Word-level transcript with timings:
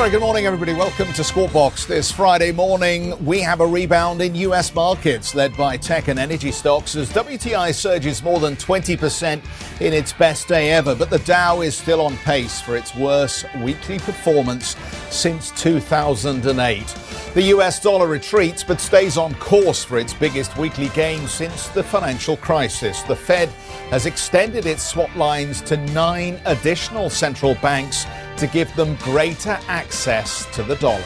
Very 0.00 0.12
good 0.12 0.20
morning, 0.20 0.46
everybody. 0.46 0.72
Welcome 0.72 1.12
to 1.12 1.22
Squawk 1.22 1.52
Box. 1.52 1.84
This 1.84 2.10
Friday 2.10 2.52
morning, 2.52 3.22
we 3.22 3.40
have 3.40 3.60
a 3.60 3.66
rebound 3.66 4.22
in 4.22 4.34
U.S. 4.34 4.74
markets 4.74 5.34
led 5.34 5.54
by 5.58 5.76
tech 5.76 6.08
and 6.08 6.18
energy 6.18 6.52
stocks 6.52 6.96
as 6.96 7.10
WTI 7.10 7.74
surges 7.74 8.22
more 8.22 8.40
than 8.40 8.56
20% 8.56 9.44
in 9.82 9.92
its 9.92 10.14
best 10.14 10.48
day 10.48 10.70
ever. 10.70 10.94
But 10.94 11.10
the 11.10 11.18
Dow 11.18 11.60
is 11.60 11.76
still 11.76 12.00
on 12.00 12.16
pace 12.16 12.62
for 12.62 12.78
its 12.78 12.96
worst 12.96 13.44
weekly 13.58 13.98
performance 13.98 14.74
since 15.10 15.50
2008. 15.50 16.94
The 17.34 17.42
US 17.42 17.78
dollar 17.78 18.08
retreats 18.08 18.64
but 18.64 18.80
stays 18.80 19.18
on 19.18 19.34
course 19.34 19.84
for 19.84 19.98
its 19.98 20.14
biggest 20.14 20.56
weekly 20.56 20.88
gain 20.88 21.28
since 21.28 21.68
the 21.68 21.82
financial 21.82 22.38
crisis. 22.38 23.02
The 23.02 23.14
Fed 23.14 23.50
has 23.90 24.06
extended 24.06 24.64
its 24.64 24.82
swap 24.82 25.14
lines 25.14 25.60
to 25.62 25.76
nine 25.92 26.40
additional 26.46 27.10
central 27.10 27.54
banks 27.56 28.06
to 28.36 28.46
give 28.46 28.74
them 28.76 28.96
greater 28.96 29.58
access 29.68 30.46
to 30.54 30.62
the 30.62 30.76
dollar. 30.76 31.04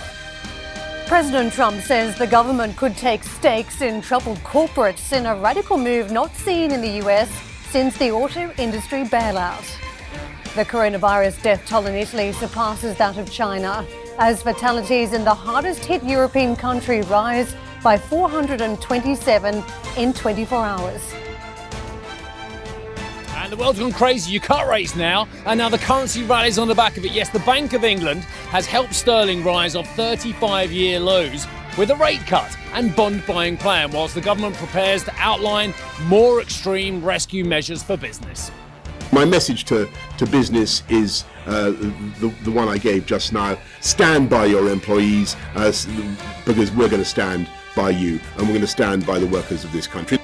President 1.07 1.53
Trump 1.53 1.81
says 1.83 2.17
the 2.17 2.27
government 2.27 2.77
could 2.77 2.97
take 2.97 3.23
stakes 3.23 3.83
in 3.83 4.01
troubled 4.01 4.39
corporates 4.39 5.13
in 5.13 5.27
a 5.27 5.37
radical 5.37 5.77
move 5.77 6.11
not 6.11 6.35
seen 6.35 6.71
in 6.73 6.81
the 6.81 7.05
US 7.05 7.31
since 7.71 7.97
the 7.99 8.11
auto 8.11 8.53
industry 8.57 9.05
bailout. 9.05 9.67
The 10.55 10.65
coronavirus 10.65 11.43
death 11.43 11.67
toll 11.67 11.87
in 11.87 11.95
Italy 11.95 12.33
surpasses 12.33 12.97
that 12.97 13.19
of 13.19 13.31
China 13.31 13.87
as 14.19 14.43
fatalities 14.43 15.13
in 15.13 15.25
the 15.25 15.35
hardest 15.35 15.85
hit 15.85 16.03
European 16.05 16.57
country 16.57 17.03
rise 17.03 17.55
by 17.83 17.99
427 17.99 19.65
in 19.97 20.13
24 20.13 20.59
hours. 20.65 21.15
The 23.55 23.61
world's 23.61 23.79
gone 23.79 23.93
crazy. 23.93 24.33
You 24.33 24.41
can't 24.41 24.97
now, 24.97 25.29
and 25.47 25.59
now 25.59 25.69
the 25.69 25.79
currency 25.79 26.25
rallies 26.25 26.59
on 26.59 26.67
the 26.67 26.75
back 26.75 26.97
of 26.97 27.05
it. 27.05 27.13
Yes, 27.13 27.29
the 27.29 27.39
Bank 27.39 27.73
of 27.73 27.85
England 27.85 28.25
has 28.51 28.67
helped 28.67 28.93
sterling 28.93 29.45
rise 29.45 29.77
off 29.77 29.87
35 29.95 30.73
year 30.73 30.99
lows 30.99 31.47
with 31.79 31.93
a 31.93 31.95
rate 31.95 32.19
cut 32.27 32.59
and 32.73 32.97
bond 32.97 33.25
buying 33.29 33.57
plan, 33.57 33.93
whilst 33.93 34.17
the 34.17 34.21
government 34.21 34.57
prepares 34.57 35.05
to 35.05 35.13
outline 35.19 35.73
more 36.07 36.41
extreme 36.41 37.01
rescue 37.05 37.45
measures 37.45 37.81
for 37.81 37.97
business. 37.97 38.51
My 39.13 39.25
message 39.25 39.67
to, 39.67 39.89
to 40.19 40.27
business 40.27 40.83
is 40.89 41.25
uh, 41.47 41.71
the, 42.19 42.35
the 42.43 42.51
one 42.51 42.67
I 42.67 42.77
gave 42.77 43.07
just 43.07 43.33
now 43.33 43.57
stand 43.81 44.29
by 44.29 44.47
your 44.47 44.69
employees 44.69 45.37
uh, 45.55 45.73
because 46.45 46.73
we're 46.73 46.89
going 46.89 47.03
to 47.03 47.05
stand 47.05 47.49
by 47.77 47.91
you 47.91 48.19
and 48.37 48.49
we're 48.49 48.55
going 48.55 48.63
to 48.63 48.67
stand 48.67 49.07
by 49.07 49.21
the 49.21 49.29
workers 49.29 49.63
of 49.63 49.71
this 49.71 49.87
country. 49.87 50.19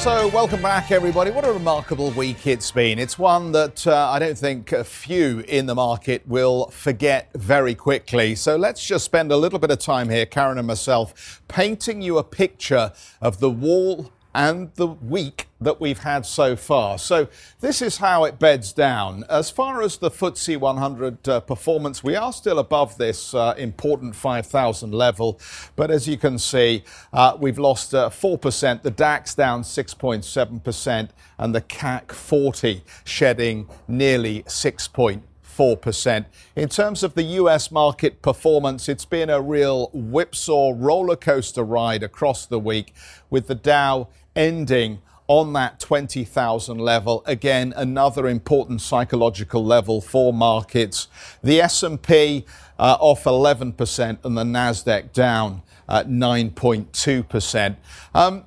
So, 0.00 0.28
welcome 0.28 0.62
back, 0.62 0.92
everybody. 0.92 1.30
What 1.30 1.46
a 1.46 1.52
remarkable 1.52 2.10
week 2.12 2.46
it's 2.46 2.70
been. 2.70 2.98
It's 2.98 3.18
one 3.18 3.52
that 3.52 3.86
uh, 3.86 4.08
I 4.08 4.18
don't 4.18 4.36
think 4.36 4.72
a 4.72 4.82
few 4.82 5.40
in 5.40 5.66
the 5.66 5.74
market 5.74 6.26
will 6.26 6.70
forget 6.70 7.28
very 7.34 7.74
quickly. 7.74 8.34
So, 8.34 8.56
let's 8.56 8.82
just 8.82 9.04
spend 9.04 9.30
a 9.30 9.36
little 9.36 9.58
bit 9.58 9.70
of 9.70 9.78
time 9.78 10.08
here, 10.08 10.24
Karen 10.24 10.56
and 10.56 10.66
myself, 10.66 11.42
painting 11.48 12.00
you 12.00 12.16
a 12.16 12.24
picture 12.24 12.94
of 13.20 13.40
the 13.40 13.50
wall 13.50 14.10
and 14.34 14.72
the 14.74 14.86
week 14.86 15.48
that 15.60 15.80
we've 15.80 15.98
had 15.98 16.24
so 16.24 16.56
far. 16.56 16.98
So 16.98 17.28
this 17.60 17.82
is 17.82 17.98
how 17.98 18.24
it 18.24 18.38
beds 18.38 18.72
down. 18.72 19.24
As 19.28 19.50
far 19.50 19.82
as 19.82 19.98
the 19.98 20.10
FTSE 20.10 20.56
100 20.56 21.28
uh, 21.28 21.40
performance, 21.40 22.02
we 22.02 22.16
are 22.16 22.32
still 22.32 22.58
above 22.58 22.96
this 22.96 23.34
uh, 23.34 23.54
important 23.58 24.14
5,000 24.14 24.92
level. 24.92 25.38
But 25.76 25.90
as 25.90 26.08
you 26.08 26.16
can 26.16 26.38
see, 26.38 26.84
uh, 27.12 27.36
we've 27.38 27.58
lost 27.58 27.92
4%, 27.92 28.76
uh, 28.76 28.80
the 28.82 28.90
DAX 28.90 29.34
down 29.34 29.62
6.7%, 29.62 31.08
and 31.38 31.54
the 31.54 31.62
CAC 31.62 32.12
40 32.12 32.84
shedding 33.04 33.68
nearly 33.88 34.42
6.8 34.44 35.22
4%. 35.60 36.24
In 36.56 36.70
terms 36.70 37.02
of 37.02 37.12
the 37.14 37.22
US 37.22 37.70
market 37.70 38.22
performance, 38.22 38.88
it's 38.88 39.04
been 39.04 39.28
a 39.28 39.42
real 39.42 39.90
whipsaw 39.92 40.72
roller 40.74 41.16
coaster 41.16 41.62
ride 41.62 42.02
across 42.02 42.46
the 42.46 42.58
week 42.58 42.94
with 43.28 43.46
the 43.46 43.54
Dow 43.54 44.08
ending 44.34 45.00
on 45.30 45.52
that 45.52 45.78
20,000 45.78 46.78
level. 46.78 47.22
Again, 47.24 47.72
another 47.76 48.26
important 48.26 48.80
psychological 48.80 49.64
level 49.64 50.00
for 50.00 50.32
markets. 50.32 51.06
The 51.42 51.60
S&P 51.60 52.44
uh, 52.78 52.96
off 52.98 53.24
11% 53.24 54.24
and 54.24 54.36
the 54.36 54.42
Nasdaq 54.42 55.12
down 55.12 55.62
at 55.88 56.08
9.2%. 56.08 57.76
Um, 58.12 58.44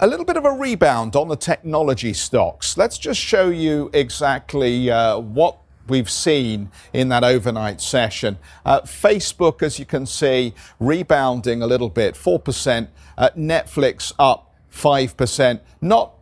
a 0.00 0.06
little 0.06 0.24
bit 0.24 0.36
of 0.36 0.44
a 0.44 0.52
rebound 0.52 1.16
on 1.16 1.28
the 1.28 1.36
technology 1.36 2.12
stocks. 2.12 2.76
Let's 2.78 2.96
just 2.96 3.20
show 3.20 3.50
you 3.50 3.90
exactly 3.92 4.90
uh, 4.90 5.18
what 5.18 5.58
we've 5.86 6.10
seen 6.10 6.70
in 6.92 7.08
that 7.10 7.24
overnight 7.24 7.80
session. 7.80 8.38
Uh, 8.64 8.80
Facebook, 8.80 9.62
as 9.62 9.78
you 9.78 9.84
can 9.84 10.06
see, 10.06 10.54
rebounding 10.80 11.62
a 11.62 11.66
little 11.66 11.90
bit, 11.90 12.14
4%. 12.14 12.88
Uh, 13.18 13.28
Netflix 13.36 14.12
up 14.18 14.51
5%. 14.72 15.60
Not 15.80 16.14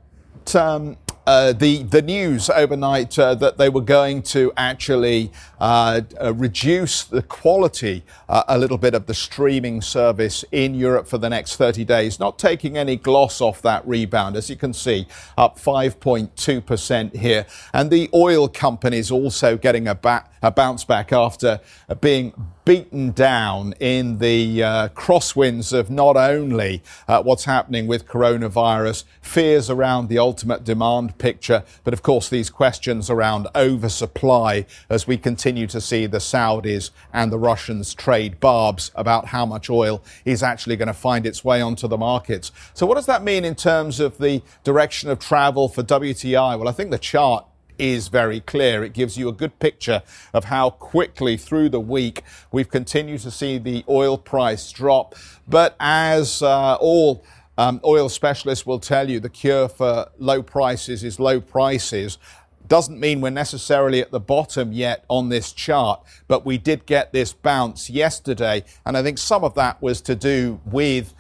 um, 0.55 0.97
uh, 1.31 1.53
the 1.53 1.85
the 1.85 2.03
news 2.03 2.51
overnight 2.51 3.17
uh, 3.17 3.37
that 3.37 3.57
they 3.57 3.69
were 3.69 3.81
going 3.81 4.21
to 4.21 4.53
actually 4.57 5.31
uh, 5.61 6.01
uh 6.21 6.35
reduce 6.35 7.05
the 7.05 7.23
quality 7.23 8.03
uh, 8.29 8.43
a 8.49 8.59
little 8.59 8.79
bit 8.79 8.95
of 8.95 9.07
the 9.07 9.15
streaming 9.15 9.81
service 9.81 10.45
in 10.51 10.75
Europe 10.75 11.07
for 11.07 11.19
the 11.19 11.29
next 11.29 11.55
30 11.55 11.85
days, 11.85 12.19
not 12.19 12.37
taking 12.37 12.77
any 12.77 12.97
gloss 12.97 13.41
off 13.41 13.63
that 13.63 13.87
rebound. 13.87 14.35
As 14.35 14.51
you 14.51 14.57
can 14.57 14.73
see, 14.73 15.07
up 15.39 15.57
5.2% 15.57 17.15
here. 17.15 17.47
And 17.73 17.93
the 17.93 18.11
oil 18.13 18.49
companies 18.49 19.13
also 19.13 19.57
getting 19.57 19.87
a, 19.87 19.97
a 20.43 20.51
bounce 20.51 20.85
back 20.85 21.13
after 21.13 21.61
being 22.01 22.33
beaten 22.65 23.11
down 23.11 23.75
in 23.81 24.19
the 24.19 24.63
uh, 24.63 24.89
crosswinds 24.91 25.73
of 25.73 25.91
not 25.91 26.17
only 26.17 26.83
uh, 27.09 27.21
what's 27.21 27.45
happening 27.45 27.89
with 27.89 28.07
coronavirus, 28.07 29.03
fears 29.21 29.69
around 29.69 30.09
the 30.09 30.19
ultimate 30.19 30.63
demand 30.63 31.19
picture, 31.21 31.63
but 31.85 31.95
of 31.95 32.03
course 32.03 32.29
these 32.29 32.51
questions 32.51 33.09
around 33.09 33.47
oversupply 33.55 34.67
as 34.89 35.07
we 35.07 35.17
continue 35.17 35.69
to 35.69 35.81
see 35.81 36.07
the 36.07 36.19
Saudis 36.19 36.91
and 37.13 37.31
the 37.31 37.39
Russians 37.39 37.95
trade 37.95 38.41
barbs 38.41 38.91
about 38.97 39.27
how 39.27 39.47
much 39.47 39.71
oil 39.71 40.03
is 40.25 40.43
actually 40.43 40.75
going 40.75 40.89
to 40.89 40.95
find 40.95 41.25
its 41.25 41.45
way 41.45 41.61
onto 41.61 41.87
the 41.87 41.99
markets. 41.99 42.51
So 42.75 42.87
what 42.87 42.97
does 42.97 43.07
that 43.07 43.23
mean 43.23 43.45
in 43.45 43.55
terms 43.55 44.01
of 44.01 44.19
the 44.19 44.43
direction 44.65 45.11
of 45.11 45.21
travel 45.21 45.69
for 45.69 45.85
WTI? 45.85 46.59
Well, 46.59 46.69
I 46.69 46.73
think 46.73 46.91
the 46.91 46.99
chart 46.99 47.45
is 47.81 48.09
very 48.09 48.41
clear. 48.41 48.85
It 48.85 48.93
gives 48.93 49.17
you 49.17 49.29
a 49.29 49.33
good 49.33 49.59
picture 49.59 50.03
of 50.35 50.45
how 50.45 50.71
quickly 50.71 51.37
through 51.37 51.71
the 51.71 51.81
week 51.81 52.23
we've 52.53 52.69
continued 52.69 53.21
to 53.21 53.31
see 53.31 53.59
the 53.59 53.85
oil 53.89 54.19
price 54.19 54.71
drop. 54.71 55.15
But 55.49 55.77
as 55.81 56.43
uh, 56.43 56.75
all 56.75 57.25
um, 57.59 57.81
oil 57.85 58.09
specialists 58.09 58.65
will 58.65 58.79
tell 58.79 59.09
you, 59.11 59.21
the 59.21 59.29
cure 59.29 59.69
for 59.69 60.11
low 60.19 60.43
prices 60.43 61.05
is 61.05 61.21
low 61.21 61.41
prices 61.41 62.19
doesn't 62.71 63.01
mean 63.01 63.21
we're 63.21 63.31
necessarily 63.31 64.01
at 64.01 64.13
the 64.13 64.21
bottom 64.21 64.73
yet 64.73 65.05
on 65.09 65.29
this 65.29 65.53
chart, 65.53 66.01
but 66.29 66.47
we 66.47 66.57
did 66.57 66.87
get 66.87 67.13
this 67.13 67.33
bounce 67.33 67.91
yesterday. 67.91 68.65
And 68.87 68.97
I 68.97 69.03
think 69.03 69.19
some 69.19 69.43
of 69.43 69.57
that 69.57 69.83
was 69.83 70.01
to 70.03 70.15
do 70.15 70.61
with 70.65 71.13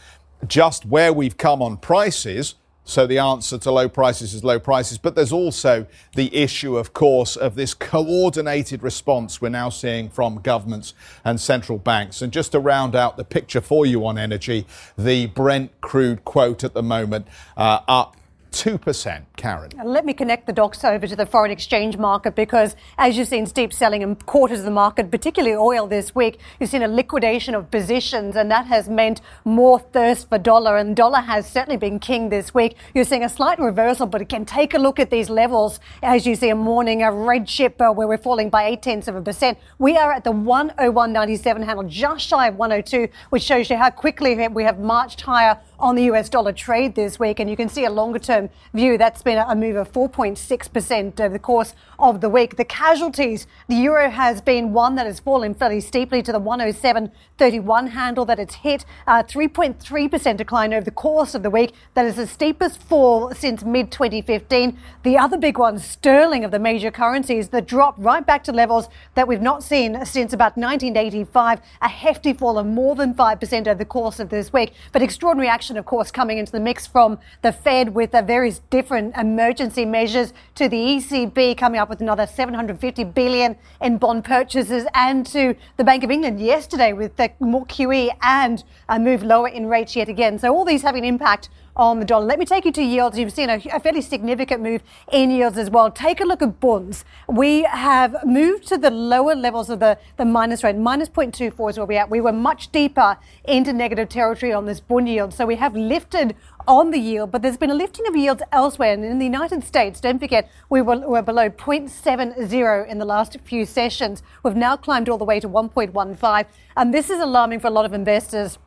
just 0.46 0.86
where 0.86 1.12
we've 1.12 1.36
come 1.36 1.60
on 1.60 1.76
prices. 1.76 2.54
So 2.90 3.06
the 3.06 3.18
answer 3.18 3.56
to 3.56 3.70
low 3.70 3.88
prices 3.88 4.34
is 4.34 4.42
low 4.42 4.58
prices. 4.58 4.98
But 4.98 5.14
there's 5.14 5.32
also 5.32 5.86
the 6.16 6.34
issue, 6.34 6.76
of 6.76 6.92
course, 6.92 7.36
of 7.36 7.54
this 7.54 7.72
coordinated 7.72 8.82
response 8.82 9.40
we're 9.40 9.48
now 9.48 9.68
seeing 9.68 10.08
from 10.08 10.40
governments 10.40 10.94
and 11.24 11.40
central 11.40 11.78
banks. 11.78 12.20
And 12.20 12.32
just 12.32 12.52
to 12.52 12.58
round 12.58 12.96
out 12.96 13.16
the 13.16 13.24
picture 13.24 13.60
for 13.60 13.86
you 13.86 14.04
on 14.06 14.18
energy, 14.18 14.66
the 14.98 15.26
Brent 15.26 15.80
crude 15.80 16.24
quote 16.24 16.64
at 16.64 16.74
the 16.74 16.82
moment 16.82 17.28
uh, 17.56 17.80
up 17.86 18.16
2%. 18.52 19.24
Karen. 19.36 19.70
Let 19.82 20.04
me 20.04 20.12
connect 20.12 20.46
the 20.46 20.52
dots 20.52 20.84
over 20.84 21.06
to 21.06 21.16
the 21.16 21.24
foreign 21.24 21.50
exchange 21.50 21.96
market 21.96 22.34
because, 22.34 22.76
as 22.98 23.16
you've 23.16 23.28
seen 23.28 23.46
steep 23.46 23.72
selling 23.72 24.02
in 24.02 24.16
quarters 24.16 24.58
of 24.58 24.64
the 24.66 24.70
market, 24.70 25.10
particularly 25.10 25.56
oil 25.56 25.86
this 25.86 26.14
week, 26.14 26.38
you've 26.58 26.68
seen 26.68 26.82
a 26.82 26.88
liquidation 26.88 27.54
of 27.54 27.70
positions, 27.70 28.36
and 28.36 28.50
that 28.50 28.66
has 28.66 28.88
meant 28.88 29.20
more 29.44 29.78
thirst 29.78 30.28
for 30.28 30.36
dollar. 30.36 30.76
And 30.76 30.94
dollar 30.94 31.20
has 31.20 31.50
certainly 31.50 31.78
been 31.78 31.98
king 31.98 32.28
this 32.28 32.52
week. 32.52 32.76
You're 32.94 33.04
seeing 33.04 33.24
a 33.24 33.28
slight 33.28 33.58
reversal, 33.58 34.06
but 34.06 34.20
again, 34.20 34.44
take 34.44 34.74
a 34.74 34.78
look 34.78 34.98
at 34.98 35.10
these 35.10 35.30
levels 35.30 35.80
as 36.02 36.26
you 36.26 36.34
see 36.34 36.50
a 36.50 36.54
morning, 36.54 37.02
a 37.02 37.10
red 37.10 37.46
chip 37.46 37.80
uh, 37.80 37.90
where 37.90 38.06
we're 38.06 38.18
falling 38.18 38.50
by 38.50 38.64
eight 38.64 38.82
tenths 38.82 39.08
of 39.08 39.16
a 39.16 39.22
percent. 39.22 39.58
We 39.78 39.96
are 39.96 40.12
at 40.12 40.24
the 40.24 40.32
101.97 40.32 41.64
handle, 41.64 41.84
just 41.84 42.26
shy 42.26 42.48
of 42.48 42.56
102, 42.56 43.08
which 43.30 43.42
shows 43.42 43.70
you 43.70 43.76
how 43.76 43.90
quickly 43.90 44.48
we 44.48 44.64
have 44.64 44.78
marched 44.78 45.22
higher 45.22 45.58
on 45.78 45.94
the 45.94 46.04
US 46.04 46.28
dollar 46.28 46.52
trade 46.52 46.94
this 46.94 47.18
week. 47.18 47.40
And 47.40 47.48
you 47.48 47.56
can 47.56 47.68
see 47.68 47.84
a 47.84 47.90
longer 47.90 48.18
term 48.18 48.39
view. 48.72 48.96
That's 48.96 49.22
been 49.22 49.36
a 49.36 49.54
move 49.54 49.76
of 49.76 49.92
4.6% 49.92 51.20
over 51.20 51.32
the 51.32 51.38
course 51.38 51.74
of 51.98 52.20
the 52.20 52.28
week. 52.28 52.56
The 52.56 52.64
casualties, 52.64 53.46
the 53.68 53.74
euro 53.74 54.08
has 54.08 54.40
been 54.40 54.72
one 54.72 54.94
that 54.94 55.06
has 55.06 55.20
fallen 55.20 55.54
fairly 55.54 55.80
steeply 55.80 56.22
to 56.22 56.32
the 56.32 56.40
107.31 56.40 57.90
handle 57.90 58.24
that 58.24 58.38
it's 58.38 58.54
hit. 58.56 58.84
3.3% 59.06 60.36
decline 60.36 60.72
over 60.72 60.84
the 60.84 60.90
course 60.90 61.34
of 61.34 61.42
the 61.42 61.50
week. 61.50 61.72
That 61.94 62.06
is 62.06 62.16
the 62.16 62.26
steepest 62.26 62.80
fall 62.82 63.32
since 63.34 63.64
mid 63.64 63.90
2015. 63.90 64.78
The 65.02 65.18
other 65.18 65.36
big 65.36 65.58
one, 65.58 65.78
sterling 65.78 66.44
of 66.44 66.50
the 66.50 66.58
major 66.58 66.90
currencies, 66.90 67.48
the 67.48 67.60
drop 67.60 67.94
right 67.98 68.24
back 68.24 68.44
to 68.44 68.52
levels 68.52 68.88
that 69.14 69.26
we've 69.26 69.42
not 69.42 69.62
seen 69.62 70.04
since 70.04 70.32
about 70.32 70.56
1985. 70.56 71.60
A 71.82 71.88
hefty 71.88 72.32
fall 72.32 72.58
of 72.58 72.66
more 72.66 72.94
than 72.94 73.14
5% 73.14 73.66
over 73.66 73.74
the 73.74 73.84
course 73.84 74.20
of 74.20 74.28
this 74.28 74.52
week. 74.52 74.72
But 74.92 75.02
extraordinary 75.02 75.48
action 75.48 75.76
of 75.76 75.84
course, 75.84 76.10
coming 76.10 76.38
into 76.38 76.52
the 76.52 76.60
mix 76.60 76.86
from 76.86 77.18
the 77.42 77.52
Fed 77.52 77.94
with 77.94 78.12
the 78.12 78.22
various 78.30 78.60
different 78.70 79.12
emergency 79.16 79.84
measures 79.84 80.32
to 80.54 80.68
the 80.68 80.76
ECB 80.76 81.58
coming 81.58 81.80
up 81.80 81.88
with 81.88 82.00
another 82.00 82.28
750 82.28 83.02
billion 83.02 83.56
in 83.82 83.98
bond 83.98 84.24
purchases 84.24 84.86
and 84.94 85.26
to 85.26 85.56
the 85.78 85.82
Bank 85.82 86.04
of 86.04 86.12
England 86.12 86.38
yesterday 86.40 86.92
with 86.92 87.16
the 87.16 87.28
more 87.40 87.66
QE 87.66 88.08
and 88.22 88.62
a 88.88 89.00
move 89.00 89.24
lower 89.24 89.48
in 89.48 89.66
rates 89.66 89.96
yet 89.96 90.08
again. 90.08 90.38
So 90.38 90.54
all 90.54 90.64
these 90.64 90.82
having 90.82 91.04
impact 91.04 91.48
on 91.76 91.98
the 91.98 92.04
dollar. 92.04 92.26
Let 92.26 92.38
me 92.38 92.44
take 92.44 92.64
you 92.64 92.72
to 92.72 92.82
yields. 92.82 93.18
You've 93.18 93.32
seen 93.32 93.48
a, 93.48 93.60
a, 93.72 93.80
fairly 93.80 94.02
significant 94.02 94.62
move 94.62 94.82
in 95.12 95.30
yields 95.30 95.56
as 95.56 95.70
well. 95.70 95.90
Take 95.90 96.20
a 96.20 96.24
look 96.24 96.42
at 96.42 96.60
bonds. 96.60 97.04
We 97.28 97.62
have 97.62 98.14
moved 98.26 98.66
to 98.68 98.78
the 98.78 98.90
lower 98.90 99.34
levels 99.34 99.70
of 99.70 99.80
the, 99.80 99.98
the 100.16 100.24
minus 100.24 100.62
rate. 100.62 100.76
Minus 100.76 101.08
0.24 101.08 101.70
is 101.70 101.78
where 101.78 101.86
we're 101.86 102.00
at. 102.00 102.10
We 102.10 102.20
were 102.20 102.32
much 102.32 102.70
deeper 102.70 103.16
into 103.44 103.72
negative 103.72 104.08
territory 104.08 104.52
on 104.52 104.66
this 104.66 104.78
bond 104.78 105.08
yield. 105.08 105.32
So 105.32 105.46
we 105.46 105.56
have 105.56 105.74
lifted 105.74 106.36
on 106.66 106.90
the 106.90 106.98
yield, 106.98 107.30
but 107.30 107.42
there's 107.42 107.56
been 107.56 107.70
a 107.70 107.74
lifting 107.74 108.06
of 108.06 108.16
yields 108.16 108.42
elsewhere. 108.52 108.92
And 108.92 109.04
in 109.04 109.18
the 109.18 109.24
United 109.24 109.64
States, 109.64 110.00
don't 110.00 110.18
forget, 110.18 110.50
we 110.68 110.82
were, 110.82 110.98
were 110.98 111.22
below 111.22 111.50
0.70 111.50 112.88
in 112.88 112.98
the 112.98 113.04
last 113.04 113.36
few 113.44 113.64
sessions. 113.64 114.22
We've 114.42 114.56
now 114.56 114.76
climbed 114.76 115.08
all 115.08 115.18
the 115.18 115.24
way 115.24 115.40
to 115.40 115.48
1.15. 115.48 116.46
And 116.76 116.94
this 116.94 117.10
is 117.10 117.20
alarming 117.20 117.60
for 117.60 117.66
a 117.66 117.70
lot 117.70 117.84
of 117.84 117.92
investors 117.92 118.58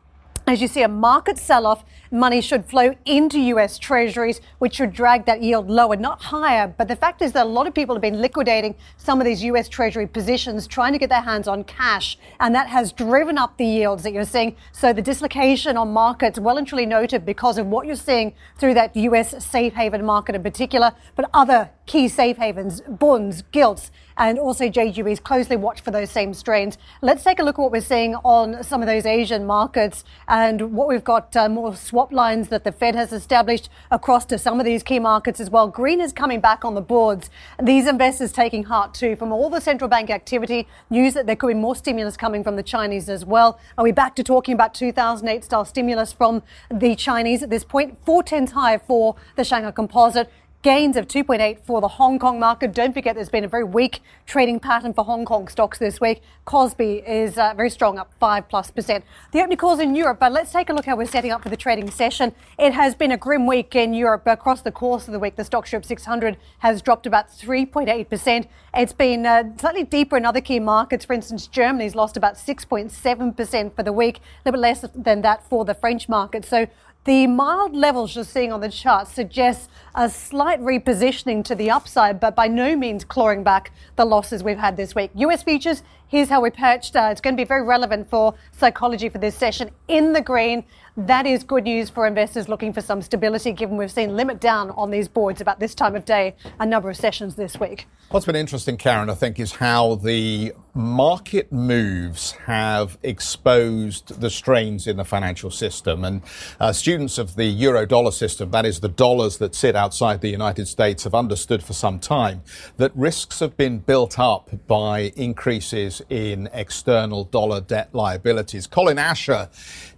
as 0.45 0.61
you 0.61 0.67
see 0.67 0.81
a 0.81 0.89
market 0.89 1.37
sell 1.37 1.65
off, 1.65 1.85
money 2.11 2.41
should 2.41 2.65
flow 2.65 2.93
into 3.05 3.39
US 3.39 3.79
treasuries, 3.79 4.41
which 4.59 4.75
should 4.75 4.91
drag 4.91 5.25
that 5.25 5.41
yield 5.41 5.69
lower, 5.69 5.95
not 5.95 6.21
higher. 6.21 6.67
But 6.67 6.89
the 6.89 6.97
fact 6.97 7.21
is 7.21 7.31
that 7.31 7.45
a 7.45 7.49
lot 7.49 7.65
of 7.65 7.73
people 7.73 7.95
have 7.95 8.01
been 8.01 8.21
liquidating 8.21 8.75
some 8.97 9.21
of 9.21 9.25
these 9.25 9.41
US 9.45 9.69
treasury 9.69 10.05
positions, 10.05 10.67
trying 10.67 10.91
to 10.91 10.99
get 10.99 11.09
their 11.09 11.21
hands 11.21 11.47
on 11.47 11.63
cash. 11.63 12.17
And 12.41 12.53
that 12.55 12.67
has 12.67 12.91
driven 12.91 13.37
up 13.37 13.57
the 13.57 13.65
yields 13.65 14.03
that 14.03 14.11
you're 14.11 14.25
seeing. 14.25 14.57
So 14.73 14.91
the 14.91 15.01
dislocation 15.01 15.77
on 15.77 15.93
markets, 15.93 16.37
well 16.37 16.57
and 16.57 16.67
truly 16.67 16.85
noted 16.85 17.25
because 17.25 17.57
of 17.57 17.67
what 17.67 17.87
you're 17.87 17.95
seeing 17.95 18.33
through 18.57 18.73
that 18.73 18.95
US 18.97 19.45
safe 19.45 19.73
haven 19.73 20.03
market 20.05 20.35
in 20.35 20.43
particular, 20.43 20.91
but 21.15 21.29
other 21.33 21.69
key 21.85 22.07
safe 22.09 22.37
havens, 22.37 22.81
bonds, 22.81 23.43
gilts, 23.51 23.91
and 24.17 24.39
also 24.39 24.65
JGBs 24.65 25.23
closely 25.23 25.55
watch 25.55 25.81
for 25.81 25.91
those 25.91 26.09
same 26.11 26.33
strains. 26.33 26.77
Let's 27.01 27.23
take 27.23 27.39
a 27.39 27.43
look 27.43 27.55
at 27.55 27.61
what 27.61 27.71
we're 27.71 27.81
seeing 27.81 28.15
on 28.15 28.63
some 28.63 28.81
of 28.81 28.87
those 28.87 29.05
Asian 29.05 29.45
markets 29.45 30.03
and 30.27 30.73
what 30.73 30.87
we've 30.87 31.03
got 31.03 31.35
uh, 31.35 31.49
more 31.49 31.75
swap 31.75 32.11
lines 32.11 32.49
that 32.49 32.63
the 32.63 32.71
Fed 32.71 32.95
has 32.95 33.11
established 33.11 33.69
across 33.91 34.25
to 34.25 34.37
some 34.37 34.59
of 34.59 34.65
these 34.65 34.83
key 34.83 34.99
markets 34.99 35.39
as 35.39 35.49
well. 35.49 35.67
Green 35.67 36.01
is 36.01 36.13
coming 36.13 36.39
back 36.39 36.63
on 36.65 36.75
the 36.75 36.81
boards. 36.81 37.29
These 37.61 37.87
investors 37.87 38.31
taking 38.31 38.63
heart 38.63 38.93
too 38.93 39.15
from 39.15 39.31
all 39.31 39.49
the 39.49 39.61
central 39.61 39.87
bank 39.87 40.09
activity. 40.09 40.67
News 40.89 41.13
that 41.13 41.25
there 41.25 41.35
could 41.35 41.47
be 41.47 41.53
more 41.53 41.75
stimulus 41.75 42.17
coming 42.17 42.43
from 42.43 42.55
the 42.55 42.63
Chinese 42.63 43.09
as 43.09 43.25
well. 43.25 43.59
Are 43.77 43.83
we 43.83 43.91
back 43.91 44.15
to 44.15 44.23
talking 44.23 44.53
about 44.53 44.73
2008 44.73 45.43
style 45.43 45.65
stimulus 45.65 46.13
from 46.13 46.43
the 46.69 46.95
Chinese 46.95 47.43
at 47.43 47.49
this 47.49 47.63
point? 47.63 47.97
Four 48.05 48.23
tenths 48.23 48.53
higher 48.53 48.79
for 48.79 49.15
the 49.35 49.43
Shanghai 49.43 49.71
Composite 49.71 50.29
gains 50.63 50.95
of 50.95 51.09
2.8 51.09 51.59
for 51.59 51.81
the 51.81 51.89
Hong 51.89 52.17
Kong 52.17 52.39
market. 52.39 52.73
Don't 52.73 52.93
forget 52.93 53.15
there's 53.15 53.27
been 53.27 53.43
a 53.43 53.49
very 53.49 53.65
weak 53.65 54.01
trading 54.25 54.61
pattern 54.61 54.93
for 54.93 55.03
Hong 55.03 55.25
Kong 55.25 55.49
stocks 55.49 55.77
this 55.77 55.99
week. 55.99 56.21
Kospi 56.47 57.05
is 57.05 57.37
uh, 57.37 57.53
very 57.53 57.69
strong, 57.69 57.99
up 57.99 58.13
5 58.17 58.47
plus 58.47 58.71
percent. 58.71 59.03
The 59.33 59.39
opening 59.39 59.57
calls 59.57 59.81
in 59.81 59.93
Europe, 59.93 60.21
but 60.21 60.31
let's 60.31 60.53
take 60.53 60.69
a 60.69 60.73
look 60.73 60.85
how 60.85 60.95
we're 60.95 61.05
setting 61.05 61.31
up 61.31 61.43
for 61.43 61.49
the 61.49 61.57
trading 61.57 61.91
session. 61.91 62.33
It 62.57 62.71
has 62.71 62.95
been 62.95 63.11
a 63.11 63.17
grim 63.17 63.45
week 63.45 63.75
in 63.75 63.93
Europe 63.93 64.25
across 64.25 64.61
the 64.61 64.71
course 64.71 65.05
of 65.05 65.11
the 65.11 65.19
week. 65.19 65.35
The 65.35 65.43
StoXX 65.43 65.83
600 65.83 66.37
has 66.59 66.81
dropped 66.81 67.05
about 67.05 67.29
3.8 67.29 68.09
percent. 68.09 68.47
It's 68.73 68.93
been 68.93 69.25
uh, 69.25 69.43
slightly 69.57 69.83
deeper 69.83 70.15
in 70.15 70.25
other 70.25 70.41
key 70.41 70.61
markets. 70.61 71.03
For 71.03 71.11
instance, 71.11 71.45
Germany's 71.45 71.93
lost 71.93 72.15
about 72.15 72.35
6.7 72.35 73.35
percent 73.35 73.75
for 73.75 73.83
the 73.83 73.91
week, 73.91 74.19
a 74.19 74.21
little 74.45 74.53
bit 74.53 74.61
less 74.61 74.85
than 74.95 75.23
that 75.23 75.43
for 75.43 75.65
the 75.65 75.73
French 75.73 76.07
market. 76.07 76.45
So 76.45 76.67
the 77.05 77.27
mild 77.27 77.75
levels 77.75 78.15
you're 78.15 78.23
seeing 78.23 78.53
on 78.53 78.61
the 78.61 78.69
chart 78.69 79.09
suggest 79.09 79.69
a 79.93 80.09
slight 80.09 80.61
repositioning 80.61 81.43
to 81.43 81.53
the 81.53 81.69
upside, 81.69 82.19
but 82.19 82.33
by 82.33 82.47
no 82.47 82.77
means 82.77 83.03
clawing 83.03 83.43
back 83.43 83.73
the 83.97 84.05
losses 84.05 84.41
we've 84.41 84.57
had 84.57 84.77
this 84.77 84.95
week. 84.95 85.11
US 85.15 85.43
futures, 85.43 85.83
here's 86.13 86.29
how 86.29 86.39
we 86.41 86.51
perched. 86.51 86.95
Uh, 86.95 87.09
it's 87.11 87.19
going 87.19 87.35
to 87.35 87.41
be 87.41 87.43
very 87.43 87.63
relevant 87.63 88.07
for 88.07 88.35
psychology 88.51 89.09
for 89.09 89.17
this 89.17 89.33
session. 89.35 89.71
In 89.87 90.13
the 90.13 90.21
green, 90.21 90.63
that 90.95 91.25
is 91.25 91.43
good 91.43 91.63
news 91.63 91.89
for 91.89 92.05
investors 92.05 92.47
looking 92.47 92.71
for 92.71 92.81
some 92.81 93.01
stability, 93.01 93.51
given 93.51 93.77
we've 93.77 93.91
seen 93.91 94.15
limit 94.15 94.39
down 94.39 94.69
on 94.71 94.91
these 94.91 95.07
boards 95.07 95.41
about 95.41 95.59
this 95.59 95.73
time 95.73 95.95
of 95.95 96.05
day, 96.05 96.35
a 96.59 96.67
number 96.67 96.87
of 96.87 96.97
sessions 96.97 97.33
this 97.33 97.59
week. 97.59 97.87
What's 98.11 98.27
been 98.27 98.35
interesting, 98.35 98.77
Karen, 98.77 99.09
I 99.09 99.15
think, 99.15 99.39
is 99.39 99.53
how 99.53 99.95
the 99.95 100.53
market 100.75 101.51
moves 101.51 102.31
have 102.45 102.99
exposed 103.01 104.21
the 104.21 104.29
strains 104.29 104.85
in 104.85 104.97
the 104.97 105.05
financial 105.05 105.49
system. 105.49 106.03
And 106.03 106.21
uh, 106.59 106.73
students 106.73 107.17
of 107.17 107.35
the 107.35 107.45
euro 107.45 107.87
dollar 107.87 108.11
system, 108.11 108.51
that 108.51 108.65
is 108.65 108.81
the 108.81 108.89
dollars 108.89 109.37
that 109.37 109.55
sit 109.55 109.75
outside 109.75 110.21
the 110.21 110.29
United 110.29 110.67
States, 110.67 111.05
have 111.05 111.15
understood 111.15 111.63
for 111.63 111.73
some 111.73 111.99
time 111.99 112.43
that 112.77 112.95
risks 112.95 113.39
have 113.39 113.57
been 113.57 113.79
built 113.79 114.19
up 114.19 114.67
by 114.67 115.11
increases 115.15 116.02
in 116.09 116.49
external 116.53 117.23
dollar 117.25 117.61
debt 117.61 117.89
liabilities. 117.93 118.67
Colin 118.67 118.99
Asher 118.99 119.49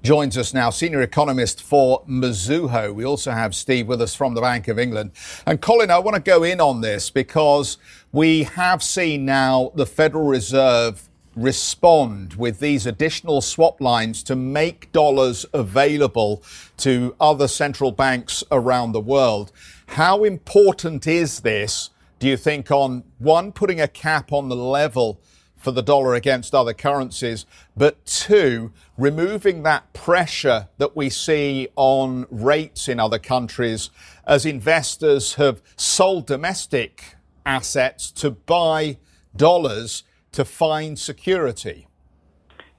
joins 0.04 0.38
us 0.38 0.54
now, 0.54 0.69
senior 0.69 1.02
economist 1.02 1.62
for 1.62 2.04
Mizuho. 2.06 2.94
We 2.94 3.06
also 3.06 3.31
have 3.31 3.56
Steve 3.56 3.88
with 3.88 4.02
us 4.02 4.16
from 4.16 4.34
the 4.34 4.42
Bank 4.42 4.68
of 4.68 4.80
England. 4.80 5.12
And 5.46 5.62
Colin, 5.62 5.92
I 5.92 6.00
want 6.00 6.16
to 6.16 6.22
go 6.22 6.44
in 6.44 6.62
on 6.62 6.81
this 6.81 7.10
because 7.10 7.78
we 8.12 8.44
have 8.44 8.81
seen 8.84 9.25
now 9.25 9.72
the 9.75 9.86
Federal 9.86 10.25
Reserve 10.25 11.10
respond 11.36 12.36
with 12.36 12.60
these 12.60 12.86
additional 12.86 13.42
swap 13.42 13.81
lines 13.81 14.24
to 14.24 14.36
make 14.36 14.92
dollars 14.92 15.46
available 15.54 16.42
to 16.78 17.16
other 17.19 17.48
central 17.48 17.92
banks 17.92 18.44
around 18.51 18.94
the 18.94 19.01
world. 19.01 19.51
How 19.88 20.24
important 20.24 21.06
is 21.08 21.41
this, 21.41 21.89
do 22.20 22.27
you 22.27 22.38
think, 22.38 22.72
on 22.72 23.03
one, 23.20 23.51
putting 23.51 23.82
a 23.82 23.88
cap 23.88 24.32
on 24.32 24.50
the 24.50 24.56
level 24.56 25.20
for 25.65 25.72
the 25.72 25.81
dollar 25.81 26.13
against 26.13 26.53
other 26.53 26.75
currencies, 26.75 27.48
but 27.75 28.05
two, 28.05 28.72
removing 29.00 29.63
that 29.63 29.91
pressure 29.93 30.67
that 30.77 30.95
we 30.95 31.10
see 31.10 31.67
on 31.75 32.27
rates 32.29 32.88
in 32.88 33.00
other 33.00 33.17
countries 33.17 33.89
as 34.27 34.45
investors 34.45 35.34
have 35.34 35.63
sold 35.75 36.27
domestic 36.27 37.15
assets 37.48 38.12
to 38.12 38.29
buy 38.29 39.00
dollars 39.36 40.03
to 40.34 40.45
find 40.45 41.00
security. 41.00 41.88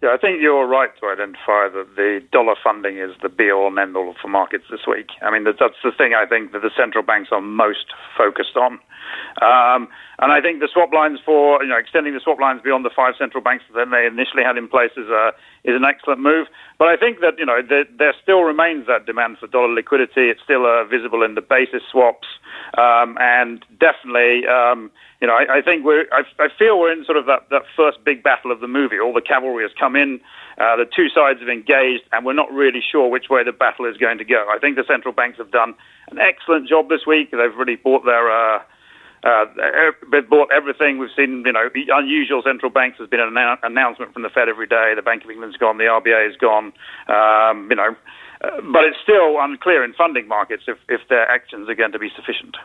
Yeah, 0.00 0.10
I 0.10 0.18
think 0.18 0.40
you're 0.40 0.68
right 0.68 0.90
to 1.00 1.06
identify 1.08 1.66
that 1.68 1.88
the 1.96 2.20
dollar 2.30 2.54
funding 2.62 2.98
is 2.98 3.10
the 3.20 3.28
be 3.28 3.50
all 3.50 3.66
and 3.66 3.78
end 3.80 3.96
all 3.96 4.14
for 4.22 4.28
markets 4.28 4.66
this 4.70 4.86
week. 4.86 5.08
I 5.22 5.32
mean, 5.32 5.42
that's 5.42 5.82
the 5.82 5.90
thing 5.98 6.14
I 6.14 6.24
think 6.24 6.52
that 6.52 6.62
the 6.62 6.70
central 6.78 7.02
banks 7.02 7.30
are 7.32 7.40
most 7.40 7.86
focused 8.16 8.56
on. 8.56 8.78
Um, 9.42 9.88
and 10.18 10.32
I 10.32 10.40
think 10.40 10.60
the 10.60 10.68
swap 10.72 10.92
lines 10.92 11.20
for 11.24 11.62
you 11.62 11.68
know 11.68 11.76
extending 11.76 12.14
the 12.14 12.20
swap 12.20 12.40
lines 12.40 12.62
beyond 12.62 12.84
the 12.84 12.94
five 12.94 13.14
central 13.18 13.42
banks 13.42 13.64
that 13.74 13.90
they 13.90 14.06
initially 14.06 14.42
had 14.42 14.56
in 14.56 14.68
place 14.68 14.92
is 14.96 15.08
a 15.08 15.32
is 15.64 15.76
an 15.76 15.84
excellent 15.84 16.20
move. 16.20 16.46
But 16.78 16.88
I 16.88 16.96
think 16.96 17.20
that 17.20 17.38
you 17.38 17.44
know 17.44 17.60
there, 17.60 17.84
there 17.98 18.14
still 18.22 18.42
remains 18.42 18.86
that 18.86 19.04
demand 19.04 19.38
for 19.38 19.46
dollar 19.46 19.72
liquidity. 19.72 20.32
It's 20.32 20.40
still 20.42 20.64
uh, 20.64 20.84
visible 20.84 21.22
in 21.22 21.34
the 21.34 21.44
basis 21.44 21.82
swaps, 21.90 22.28
um, 22.78 23.16
and 23.20 23.64
definitely. 23.78 24.46
Um, 24.48 24.90
you 25.20 25.26
know, 25.26 25.32
I, 25.32 25.58
I 25.58 25.62
think 25.62 25.84
we're, 25.84 26.04
I, 26.12 26.28
I 26.38 26.48
feel 26.58 26.78
we're 26.78 26.92
in 26.92 27.04
sort 27.04 27.16
of 27.16 27.24
that, 27.24 27.48
that 27.50 27.62
first 27.74 28.04
big 28.04 28.22
battle 28.22 28.52
of 28.52 28.60
the 28.60 28.68
movie. 28.68 29.00
All 29.00 29.14
the 29.14 29.24
cavalry 29.24 29.64
has 29.64 29.72
come 29.72 29.96
in. 29.96 30.20
Uh, 30.58 30.76
the 30.76 30.84
two 30.84 31.08
sides 31.08 31.40
have 31.40 31.48
engaged, 31.48 32.04
and 32.12 32.24
we're 32.24 32.36
not 32.36 32.52
really 32.52 32.80
sure 32.80 33.08
which 33.08 33.28
way 33.30 33.42
the 33.42 33.52
battle 33.52 33.86
is 33.86 33.96
going 33.96 34.18
to 34.18 34.24
go. 34.24 34.44
I 34.52 34.58
think 34.58 34.76
the 34.76 34.84
central 34.86 35.14
banks 35.14 35.38
have 35.38 35.50
done 35.50 35.74
an 36.10 36.18
excellent 36.18 36.68
job 36.68 36.88
this 36.88 37.06
week. 37.06 37.30
They've 37.30 37.56
really 37.56 37.76
bought 37.76 38.04
their 38.04 38.28
uh, 38.30 38.60
uh, 39.25 39.44
they've 40.12 40.28
bought 40.28 40.49
everything. 40.54 40.99
We've 40.99 41.14
seen, 41.16 41.42
you 41.46 41.52
know, 41.52 41.68
unusual 41.75 42.42
central 42.44 42.70
banks. 42.70 42.99
There's 42.99 43.11
been 43.11 43.20
an 43.20 43.32
annou- 43.32 43.58
announcement 43.62 44.12
from 44.12 44.23
the 44.23 44.30
Fed 44.30 44.49
every 44.49 44.66
day. 44.66 44.92
The 44.94 45.02
Bank 45.02 45.25
of 45.25 45.30
England's 45.30 45.56
gone. 45.56 45.78
The 45.78 45.85
RBA 45.85 46.30
is 46.30 46.37
gone. 46.37 46.73
Um, 47.08 47.68
you 47.70 47.76
know, 47.76 47.96
uh, 48.42 48.61
but 48.73 48.85
it's 48.85 48.99
still 49.02 49.40
unclear 49.40 49.85
in 49.85 49.94
funding 49.94 50.28
markets 50.28 50.64
if, 50.68 50.78
if 50.88 51.00
their 51.08 51.28
actions 51.30 51.68
are 51.68 51.75
going 51.75 51.92
to 51.92 51.99
be 51.99 52.11
sufficient. 52.14 52.56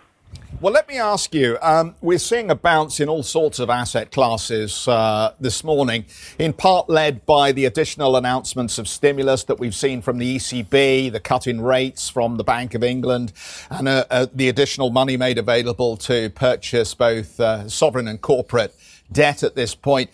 Well, 0.62 0.74
let 0.74 0.88
me 0.88 1.00
ask 1.00 1.34
you. 1.34 1.58
Um, 1.60 1.96
we're 2.02 2.20
seeing 2.20 2.52
a 2.52 2.56
bounce 2.56 3.00
in 3.00 3.10
all 3.10 3.24
sorts 3.24 3.58
of 3.58 3.72
asset 3.72 4.12
classes 4.12 4.88
uh, 4.88 5.34
this 5.40 5.64
morning, 5.64 6.06
in 6.38 6.54
part 6.54 6.88
led 6.88 7.26
by 7.26 7.52
the 7.52 7.66
additional 7.66 8.16
announcements 8.16 8.78
of 8.78 8.88
stimulus 8.88 9.44
that 9.46 9.58
we've 9.58 9.74
seen 9.74 10.04
from 10.04 10.20
the 10.20 10.36
ECB, 10.36 11.12
the 11.12 11.20
cut 11.20 11.48
in 11.48 11.62
rates 11.62 12.10
from 12.10 12.38
the 12.38 12.44
Bank 12.44 12.76
of 12.76 12.84
England, 12.84 13.34
and 13.72 13.88
uh, 13.88 14.06
uh, 14.12 14.28
the 14.36 14.50
additional 14.50 14.92
money 14.92 15.18
made 15.18 15.40
available 15.40 15.98
to 15.98 16.30
purchase 16.30 16.94
both 16.94 17.40
uh, 17.40 17.68
sovereign 17.68 18.08
and 18.08 18.22
corporate 18.22 18.76
debt 19.12 19.42
at 19.42 19.56
this 19.56 19.74
point. 19.74 20.12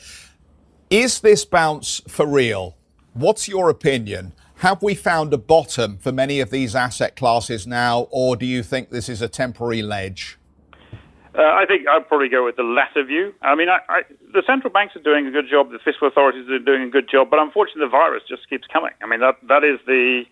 Is 0.90 1.20
this 1.20 1.44
bounce 1.44 2.02
for 2.08 2.26
real? 2.26 2.78
What's 3.12 3.50
your 3.50 3.70
opinion? 3.70 4.32
Have 4.62 4.82
we 4.82 4.96
found 4.96 5.34
a 5.34 5.38
bottom 5.38 6.00
for 6.00 6.12
many 6.12 6.40
of 6.40 6.50
these 6.50 6.76
asset 6.76 7.16
classes 7.16 7.68
now, 7.68 8.08
or 8.10 8.36
do 8.36 8.44
you 8.44 8.64
think 8.64 8.90
this 8.90 9.08
is 9.08 9.22
a 9.22 9.28
temporary 9.28 9.84
ledge? 9.84 10.37
Uh, 11.38 11.54
I 11.54 11.70
think 11.70 11.86
I'd 11.86 12.08
probably 12.08 12.30
go 12.30 12.44
with 12.44 12.56
the 12.56 12.66
latter 12.66 13.06
view. 13.06 13.32
I 13.44 13.54
mean, 13.54 13.70
I, 13.70 13.78
I, 13.88 14.02
the 14.34 14.42
central 14.42 14.74
banks 14.74 14.96
are 14.96 15.06
doing 15.06 15.28
a 15.28 15.32
good 15.32 15.46
job, 15.46 15.70
the 15.70 15.78
fiscal 15.78 16.08
authorities 16.08 16.50
are 16.50 16.58
doing 16.58 16.82
a 16.82 16.90
good 16.90 17.06
job, 17.08 17.30
but 17.30 17.38
unfortunately, 17.38 17.86
the 17.86 17.94
virus 17.94 18.24
just 18.28 18.50
keeps 18.50 18.66
coming. 18.66 18.98
I 19.04 19.06
mean, 19.06 19.22
that 19.22 19.38
that 19.48 19.64
is 19.64 19.78
the 19.86 20.26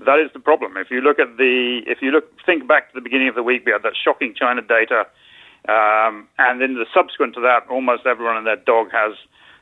that 0.00 0.16
is 0.16 0.32
the 0.32 0.40
problem. 0.40 0.80
If 0.80 0.90
you 0.90 1.04
look 1.04 1.18
at 1.18 1.36
the 1.36 1.84
if 1.84 2.00
you 2.00 2.10
look 2.10 2.32
think 2.46 2.66
back 2.66 2.88
to 2.88 2.94
the 2.96 3.04
beginning 3.04 3.28
of 3.28 3.34
the 3.34 3.42
week, 3.42 3.68
we 3.68 3.72
had 3.72 3.84
that 3.84 3.92
shocking 3.92 4.32
China 4.32 4.62
data, 4.64 5.04
um, 5.68 6.24
and 6.40 6.64
then 6.64 6.80
the 6.80 6.88
subsequent 6.96 7.34
to 7.34 7.44
that, 7.44 7.68
almost 7.68 8.06
everyone 8.06 8.40
and 8.40 8.46
their 8.46 8.56
dog 8.64 8.88
has 8.88 9.12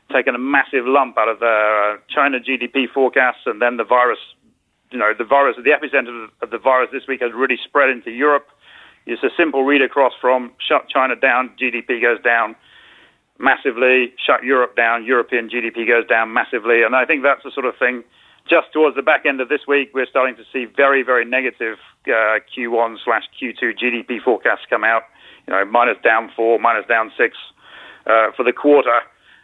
taken 0.07 0.35
a 0.35 0.39
massive 0.39 0.87
lump 0.87 1.17
out 1.17 1.27
of 1.27 1.41
their 1.43 1.95
uh, 1.95 1.97
China 2.07 2.39
GDP 2.39 2.87
forecasts, 2.87 3.43
and 3.45 3.61
then 3.61 3.75
the 3.75 3.83
virus, 3.83 4.19
you 4.91 4.97
know, 4.97 5.11
the 5.11 5.25
virus, 5.27 5.57
the 5.59 5.75
epicenter 5.75 6.31
of 6.41 6.49
the 6.49 6.57
virus 6.57 6.87
this 6.93 7.03
week 7.09 7.19
has 7.19 7.35
really 7.35 7.59
spread 7.67 7.89
into 7.89 8.11
Europe. 8.11 8.47
It's 9.07 9.23
a 9.23 9.31
simple 9.37 9.63
read 9.63 9.81
across 9.81 10.13
from 10.19 10.51
shut 10.59 10.89
China 10.89 11.15
down, 11.15 11.51
GDP 11.59 12.01
goes 12.01 12.21
down 12.21 12.55
massively, 13.39 14.13
shut 14.19 14.43
Europe 14.43 14.75
down, 14.75 15.05
European 15.05 15.49
GDP 15.49 15.87
goes 15.87 16.05
down 16.07 16.33
massively, 16.33 16.83
and 16.83 16.95
I 16.95 17.05
think 17.05 17.23
that's 17.23 17.43
the 17.43 17.51
sort 17.51 17.65
of 17.65 17.75
thing. 17.77 18.03
Just 18.49 18.71
towards 18.71 18.95
the 18.95 19.01
back 19.01 19.25
end 19.25 19.41
of 19.41 19.49
this 19.49 19.67
week, 19.67 19.91
we're 19.93 20.07
starting 20.07 20.35
to 20.35 20.43
see 20.51 20.65
very, 20.65 21.03
very 21.03 21.25
negative 21.25 21.77
uh, 22.07 22.39
Q1 22.47 22.97
slash 23.03 23.23
Q2 23.35 23.77
GDP 23.77 24.21
forecasts 24.23 24.65
come 24.69 24.83
out. 24.83 25.03
You 25.47 25.53
know, 25.53 25.65
minus 25.65 25.97
down 26.03 26.31
four, 26.35 26.59
minus 26.59 26.87
down 26.87 27.11
six 27.17 27.35
uh, 28.05 28.31
for 28.35 28.43
the 28.43 28.53
quarter. 28.53 28.99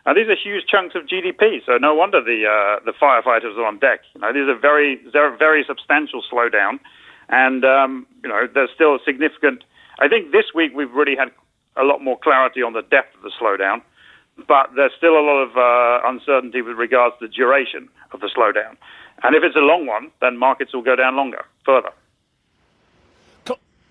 And 0.05 0.17
these 0.17 0.27
are 0.27 0.36
huge 0.36 0.67
chunks 0.67 0.96
of 0.96 1.03
GDP, 1.03 1.63
so 1.65 1.77
no 1.77 1.96
wonder 1.96 2.22
the 2.22 2.43
uh, 2.43 2.84
the 2.84 2.91
firefighters 2.91 3.55
are 3.55 3.65
on 3.65 3.79
deck. 3.79 4.01
You 4.15 4.22
know, 4.22 4.34
these 4.34 4.48
are 4.51 4.60
very 4.60 5.00
very 5.12 5.63
substantial 5.65 6.22
slowdown, 6.32 6.79
and 7.34 7.66
um, 7.66 8.06
you 8.24 8.30
know 8.30 8.48
there's 8.54 8.70
still 8.75 8.96
a 8.96 9.00
significant. 9.04 9.63
I 10.00 10.08
think 10.08 10.32
this 10.32 10.46
week 10.54 10.72
we've 10.75 10.92
really 10.92 11.16
had 11.16 11.32
a 11.75 11.84
lot 11.84 12.02
more 12.02 12.18
clarity 12.20 12.62
on 12.62 12.74
the 12.74 12.84
depth 12.84 13.16
of 13.16 13.24
the 13.24 13.32
slowdown, 13.42 13.82
but 14.48 14.70
there's 14.75 14.92
still 14.96 15.18
a 15.18 15.25
lot 15.25 15.40
of 15.42 15.58
uh, 15.58 16.08
uncertainty 16.08 16.62
with 16.62 16.78
regards 16.78 17.16
to 17.20 17.28
the 17.28 17.34
duration 17.34 17.90
of 18.12 18.20
the 18.20 18.30
slowdown. 18.38 18.78
And 19.24 19.36
if 19.36 19.44
it's 19.44 19.56
a 19.56 19.60
long 19.60 19.88
one, 19.88 20.12
then 20.22 20.38
markets 20.38 20.74
will 20.74 20.84
go 20.84 20.96
down 20.96 21.16
longer, 21.16 21.44
further. 21.66 21.90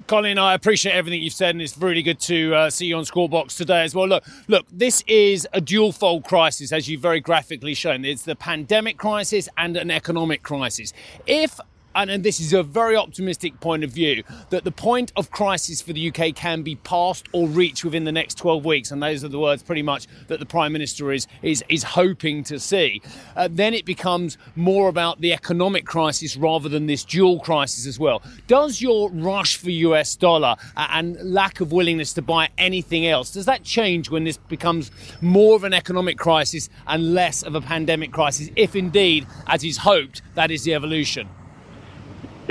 Colin, 0.08 0.36
I 0.36 0.54
appreciate 0.54 0.92
everything 0.92 1.22
you've 1.22 1.32
said, 1.32 1.54
and 1.54 1.62
it's 1.62 1.78
really 1.78 2.02
good 2.02 2.18
to 2.20 2.54
uh, 2.54 2.70
see 2.70 2.86
you 2.86 2.96
on 2.96 3.04
Squawk 3.04 3.30
Box 3.30 3.56
today 3.56 3.82
as 3.82 3.94
well. 3.94 4.08
Look, 4.08 4.24
look, 4.48 4.66
this 4.70 5.02
is 5.06 5.48
a 5.52 5.60
dual-fold 5.60 6.24
crisis, 6.24 6.72
as 6.72 6.88
you've 6.88 7.00
very 7.00 7.20
graphically 7.20 7.72
shown. 7.72 8.04
It's 8.04 8.24
the 8.24 8.34
pandemic 8.34 8.98
crisis 8.98 9.48
and 9.56 9.76
an 9.76 9.90
economic 9.90 10.42
crisis. 10.42 10.92
If 11.26 11.60
and, 11.94 12.10
and 12.10 12.24
this 12.24 12.40
is 12.40 12.52
a 12.52 12.62
very 12.62 12.96
optimistic 12.96 13.58
point 13.60 13.84
of 13.84 13.90
view, 13.90 14.22
that 14.50 14.64
the 14.64 14.70
point 14.70 15.12
of 15.16 15.30
crisis 15.30 15.80
for 15.82 15.92
the 15.92 16.08
UK 16.08 16.34
can 16.34 16.62
be 16.62 16.76
passed 16.76 17.26
or 17.32 17.48
reached 17.48 17.84
within 17.84 18.04
the 18.04 18.12
next 18.12 18.38
12 18.38 18.64
weeks, 18.64 18.90
and 18.90 19.02
those 19.02 19.24
are 19.24 19.28
the 19.28 19.38
words 19.38 19.62
pretty 19.62 19.82
much 19.82 20.06
that 20.28 20.40
the 20.40 20.46
Prime 20.46 20.72
Minister 20.72 21.12
is, 21.12 21.26
is, 21.42 21.64
is 21.68 21.82
hoping 21.82 22.44
to 22.44 22.58
see, 22.58 23.02
uh, 23.36 23.48
then 23.50 23.74
it 23.74 23.84
becomes 23.84 24.38
more 24.56 24.88
about 24.88 25.20
the 25.20 25.32
economic 25.32 25.84
crisis 25.84 26.36
rather 26.36 26.68
than 26.68 26.86
this 26.86 27.04
dual 27.04 27.40
crisis 27.40 27.86
as 27.86 27.98
well. 27.98 28.22
Does 28.46 28.80
your 28.80 29.10
rush 29.10 29.56
for 29.56 29.70
US 29.70 30.16
dollar 30.16 30.56
and 30.76 31.16
lack 31.22 31.60
of 31.60 31.72
willingness 31.72 32.12
to 32.14 32.22
buy 32.22 32.48
anything 32.58 33.06
else, 33.06 33.32
does 33.32 33.46
that 33.46 33.62
change 33.64 34.10
when 34.10 34.24
this 34.24 34.36
becomes 34.36 34.90
more 35.20 35.56
of 35.56 35.64
an 35.64 35.72
economic 35.72 36.18
crisis 36.18 36.68
and 36.86 37.14
less 37.14 37.42
of 37.42 37.54
a 37.54 37.60
pandemic 37.60 38.12
crisis, 38.12 38.50
if 38.56 38.76
indeed, 38.76 39.26
as 39.46 39.64
is 39.64 39.78
hoped, 39.78 40.22
that 40.34 40.50
is 40.50 40.64
the 40.64 40.74
evolution? 40.74 41.28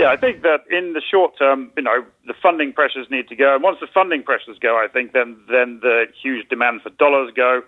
Yeah, 0.02 0.10
I 0.10 0.18
think 0.18 0.42
that 0.42 0.66
in 0.72 0.94
the 0.94 1.02
short 1.02 1.38
term, 1.38 1.72
you 1.78 1.84
know, 1.84 2.04
the 2.26 2.34
funding 2.42 2.74
pressures 2.74 3.06
need 3.12 3.28
to 3.30 3.36
go, 3.36 3.54
and 3.54 3.62
once 3.62 3.78
the 3.80 3.88
funding 3.94 4.24
pressures 4.24 4.58
go, 4.60 4.74
I 4.76 4.88
think 4.92 5.14
then 5.14 5.38
then 5.46 5.78
the 5.82 6.06
huge 6.22 6.50
demand 6.50 6.82
for 6.82 6.90
dollars 6.90 7.32
go, 7.36 7.62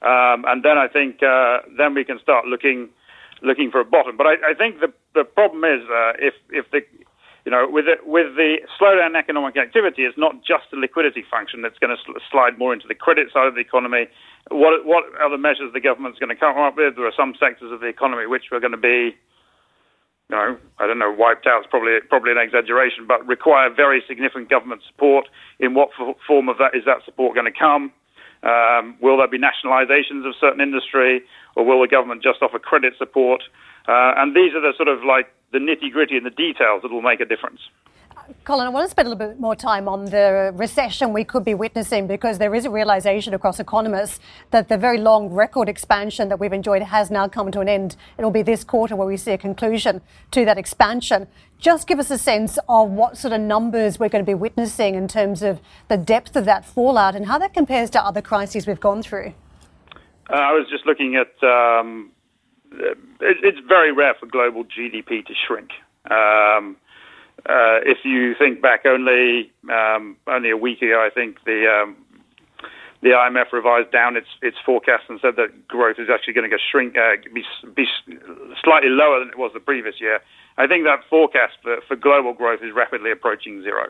um, 0.00 0.48
and 0.48 0.64
then 0.64 0.78
I 0.78 0.88
think 0.88 1.22
uh, 1.22 1.58
then 1.76 1.92
we 1.92 2.04
can 2.04 2.18
start 2.20 2.46
looking 2.46 2.88
looking 3.42 3.70
for 3.70 3.80
a 3.80 3.84
bottom. 3.84 4.16
But 4.16 4.26
I, 4.26 4.52
I 4.52 4.54
think 4.56 4.80
the 4.80 4.92
the 5.14 5.24
problem 5.24 5.64
is 5.64 5.84
uh, 5.92 6.16
if 6.16 6.32
if 6.48 6.70
the 6.72 6.80
you 7.44 7.52
know, 7.52 7.68
with 7.68 7.84
the, 7.84 8.00
with 8.08 8.36
the 8.36 8.64
slowdown 8.80 9.12
in 9.12 9.16
economic 9.16 9.58
activity, 9.58 10.08
it's 10.08 10.16
not 10.16 10.40
just 10.40 10.72
a 10.72 10.76
liquidity 10.76 11.22
function 11.30 11.60
that's 11.60 11.76
going 11.76 11.94
to 11.94 12.00
sl- 12.00 12.16
slide 12.32 12.56
more 12.56 12.72
into 12.72 12.88
the 12.88 12.94
credit 12.94 13.28
side 13.30 13.46
of 13.46 13.54
the 13.54 13.60
economy. 13.60 14.08
What 14.48 14.86
what 14.86 15.04
other 15.20 15.36
measures 15.36 15.72
the 15.74 15.80
government's 15.80 16.18
going 16.18 16.32
to 16.32 16.40
come 16.40 16.56
up 16.56 16.76
with? 16.76 16.96
There 16.96 17.04
are 17.04 17.12
some 17.12 17.34
sectors 17.38 17.70
of 17.70 17.80
the 17.80 17.92
economy 17.92 18.26
which 18.26 18.48
are 18.52 18.60
going 18.60 18.72
to 18.72 18.80
be 18.80 19.12
know, 20.30 20.56
I 20.78 20.86
don't 20.86 20.98
know, 20.98 21.12
wiped 21.12 21.46
out 21.46 21.60
is 21.60 21.66
probably 21.68 21.98
probably 22.08 22.32
an 22.32 22.38
exaggeration, 22.38 23.06
but 23.06 23.26
require 23.26 23.68
very 23.72 24.02
significant 24.08 24.48
government 24.48 24.82
support. 24.86 25.26
In 25.60 25.74
what 25.74 25.90
form 26.26 26.48
of 26.48 26.58
that 26.58 26.74
is 26.74 26.84
that 26.86 27.04
support 27.04 27.34
going 27.34 27.50
to 27.50 27.58
come? 27.58 27.92
Um, 28.42 28.96
will 29.00 29.16
there 29.16 29.28
be 29.28 29.38
nationalizations 29.38 30.26
of 30.26 30.34
certain 30.38 30.60
industry, 30.60 31.22
or 31.56 31.64
will 31.64 31.80
the 31.80 31.88
government 31.88 32.22
just 32.22 32.42
offer 32.42 32.58
credit 32.58 32.94
support? 32.98 33.42
Uh, 33.88 34.12
and 34.16 34.36
these 34.36 34.52
are 34.54 34.60
the 34.60 34.72
sort 34.76 34.88
of 34.88 35.04
like 35.04 35.32
the 35.52 35.58
nitty 35.58 35.90
gritty 35.92 36.16
and 36.16 36.26
the 36.26 36.30
details 36.30 36.82
that 36.82 36.90
will 36.90 37.02
make 37.02 37.20
a 37.20 37.24
difference. 37.24 37.60
Colin, 38.44 38.66
I 38.66 38.70
want 38.70 38.86
to 38.86 38.90
spend 38.90 39.06
a 39.06 39.10
little 39.10 39.28
bit 39.28 39.40
more 39.40 39.56
time 39.56 39.88
on 39.88 40.06
the 40.06 40.52
recession 40.54 41.12
we 41.12 41.24
could 41.24 41.44
be 41.44 41.54
witnessing 41.54 42.06
because 42.06 42.38
there 42.38 42.54
is 42.54 42.64
a 42.64 42.70
realization 42.70 43.34
across 43.34 43.60
economists 43.60 44.20
that 44.50 44.68
the 44.68 44.78
very 44.78 44.98
long 44.98 45.28
record 45.30 45.68
expansion 45.68 46.28
that 46.28 46.38
we've 46.38 46.52
enjoyed 46.52 46.82
has 46.82 47.10
now 47.10 47.28
come 47.28 47.50
to 47.50 47.60
an 47.60 47.68
end. 47.68 47.96
It'll 48.18 48.30
be 48.30 48.42
this 48.42 48.64
quarter 48.64 48.96
where 48.96 49.06
we 49.06 49.16
see 49.16 49.32
a 49.32 49.38
conclusion 49.38 50.00
to 50.30 50.44
that 50.44 50.58
expansion. 50.58 51.26
Just 51.58 51.86
give 51.86 51.98
us 51.98 52.10
a 52.10 52.18
sense 52.18 52.58
of 52.68 52.90
what 52.90 53.18
sort 53.18 53.32
of 53.32 53.40
numbers 53.40 53.98
we're 53.98 54.08
going 54.08 54.24
to 54.24 54.30
be 54.30 54.34
witnessing 54.34 54.94
in 54.94 55.08
terms 55.08 55.42
of 55.42 55.60
the 55.88 55.96
depth 55.96 56.36
of 56.36 56.44
that 56.44 56.64
fallout 56.64 57.14
and 57.14 57.26
how 57.26 57.38
that 57.38 57.52
compares 57.52 57.90
to 57.90 58.04
other 58.04 58.22
crises 58.22 58.66
we've 58.66 58.80
gone 58.80 59.02
through. 59.02 59.34
Uh, 60.30 60.36
I 60.36 60.52
was 60.52 60.66
just 60.70 60.86
looking 60.86 61.16
at 61.16 61.46
um, 61.46 62.10
it, 62.72 62.98
it's 63.20 63.58
very 63.68 63.92
rare 63.92 64.14
for 64.18 64.26
global 64.26 64.64
GDP 64.64 65.24
to 65.26 65.34
shrink. 65.46 65.70
Um, 66.10 66.76
uh, 67.46 67.84
if 67.84 67.98
you 68.04 68.34
think 68.38 68.62
back 68.62 68.86
only 68.86 69.52
um, 69.70 70.16
only 70.26 70.50
a 70.50 70.56
week 70.56 70.80
ago, 70.82 71.04
I 71.04 71.10
think 71.12 71.36
the 71.44 71.66
um, 71.68 71.96
the 73.02 73.10
IMF 73.10 73.52
revised 73.52 73.92
down 73.92 74.16
its 74.16 74.28
its 74.40 74.56
forecast 74.64 75.04
and 75.08 75.20
said 75.20 75.36
that 75.36 75.68
growth 75.68 75.96
is 75.98 76.08
actually 76.12 76.32
going 76.32 76.50
to 76.50 76.56
shrink, 76.58 76.96
uh, 76.96 77.16
be, 77.34 77.44
be 77.76 77.86
slightly 78.64 78.88
lower 78.88 79.18
than 79.20 79.28
it 79.28 79.38
was 79.38 79.52
the 79.52 79.60
previous 79.60 80.00
year. 80.00 80.20
I 80.56 80.66
think 80.66 80.84
that 80.84 81.00
forecast 81.10 81.54
for, 81.62 81.80
for 81.86 81.96
global 81.96 82.32
growth 82.32 82.60
is 82.62 82.72
rapidly 82.74 83.10
approaching 83.10 83.62
zero. 83.62 83.88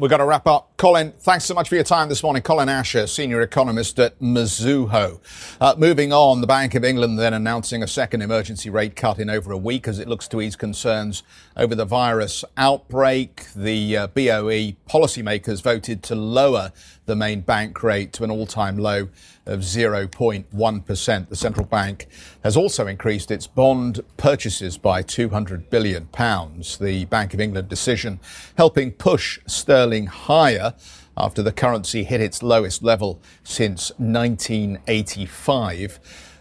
We've 0.00 0.08
got 0.08 0.18
to 0.18 0.26
wrap 0.26 0.46
up. 0.46 0.76
Colin, 0.76 1.10
thanks 1.10 1.44
so 1.44 1.54
much 1.54 1.68
for 1.68 1.74
your 1.74 1.82
time 1.82 2.08
this 2.08 2.22
morning. 2.22 2.40
Colin 2.40 2.68
Asher, 2.68 3.08
senior 3.08 3.42
economist 3.42 3.98
at 3.98 4.16
Mizuho. 4.20 5.18
Uh, 5.60 5.74
moving 5.76 6.12
on, 6.12 6.40
the 6.40 6.46
Bank 6.46 6.76
of 6.76 6.84
England 6.84 7.18
then 7.18 7.34
announcing 7.34 7.82
a 7.82 7.88
second 7.88 8.22
emergency 8.22 8.70
rate 8.70 8.94
cut 8.94 9.18
in 9.18 9.28
over 9.28 9.50
a 9.50 9.58
week 9.58 9.88
as 9.88 9.98
it 9.98 10.06
looks 10.06 10.28
to 10.28 10.40
ease 10.40 10.54
concerns 10.54 11.24
over 11.56 11.74
the 11.74 11.84
virus 11.84 12.44
outbreak. 12.56 13.46
The 13.56 13.96
uh, 13.96 14.06
BOE 14.06 14.76
policymakers 14.88 15.60
voted 15.64 16.04
to 16.04 16.14
lower 16.14 16.70
the 17.08 17.16
main 17.16 17.40
bank 17.40 17.82
rate 17.82 18.12
to 18.12 18.22
an 18.22 18.30
all-time 18.30 18.78
low 18.78 19.08
of 19.46 19.60
0.1%. 19.60 21.28
The 21.28 21.36
central 21.36 21.66
bank 21.66 22.06
has 22.44 22.56
also 22.56 22.86
increased 22.86 23.32
its 23.32 23.48
bond 23.48 24.02
purchases 24.16 24.78
by 24.78 25.02
200 25.02 25.68
billion 25.70 26.06
pounds. 26.06 26.78
The 26.78 27.06
Bank 27.06 27.34
of 27.34 27.40
England 27.40 27.68
decision 27.68 28.20
helping 28.56 28.92
push 28.92 29.40
sterling 29.46 30.06
higher 30.06 30.74
after 31.16 31.42
the 31.42 31.50
currency 31.50 32.04
hit 32.04 32.20
its 32.20 32.40
lowest 32.42 32.84
level 32.84 33.20
since 33.42 33.90
1985. 33.96 35.98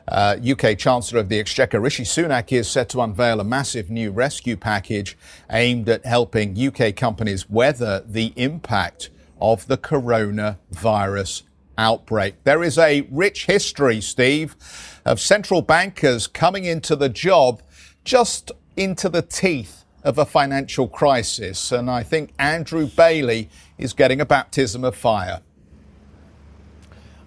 Uh, 0.09 0.38
UK 0.51 0.77
Chancellor 0.77 1.19
of 1.19 1.29
the 1.29 1.39
Exchequer 1.39 1.79
Rishi 1.79 2.03
Sunak 2.03 2.51
is 2.51 2.69
set 2.69 2.89
to 2.89 3.01
unveil 3.01 3.39
a 3.39 3.43
massive 3.43 3.89
new 3.89 4.12
rescue 4.12 4.55
package 4.55 5.17
aimed 5.50 5.89
at 5.89 6.05
helping 6.05 6.55
UK 6.57 6.95
companies 6.95 7.50
weather 7.50 8.03
the 8.05 8.31
impact 8.36 9.09
of 9.39 9.67
the 9.67 9.77
coronavirus 9.77 11.44
outbreak. 11.77 12.44
There 12.44 12.63
is 12.63 12.77
a 12.77 13.08
rich 13.12 13.46
history, 13.46 14.01
Steve, 14.01 14.56
of 15.06 15.20
central 15.20 15.62
bankers 15.62 16.27
coming 16.27 16.65
into 16.65 16.96
the 16.96 17.10
job 17.10 17.62
just 18.03 18.51
into 18.75 19.10
the 19.10 19.22
teeth 19.22 19.84
of 20.03 20.17
a 20.17 20.25
financial 20.25 20.88
crisis. 20.88 21.72
And 21.72 21.89
I 21.89 22.03
think 22.03 22.32
Andrew 22.39 22.88
Bailey 22.88 23.50
is 23.77 23.94
getting 23.94 24.22
a 24.22 24.25
baptism 24.25 24.84
of 24.84 24.96
fire. 24.96 25.41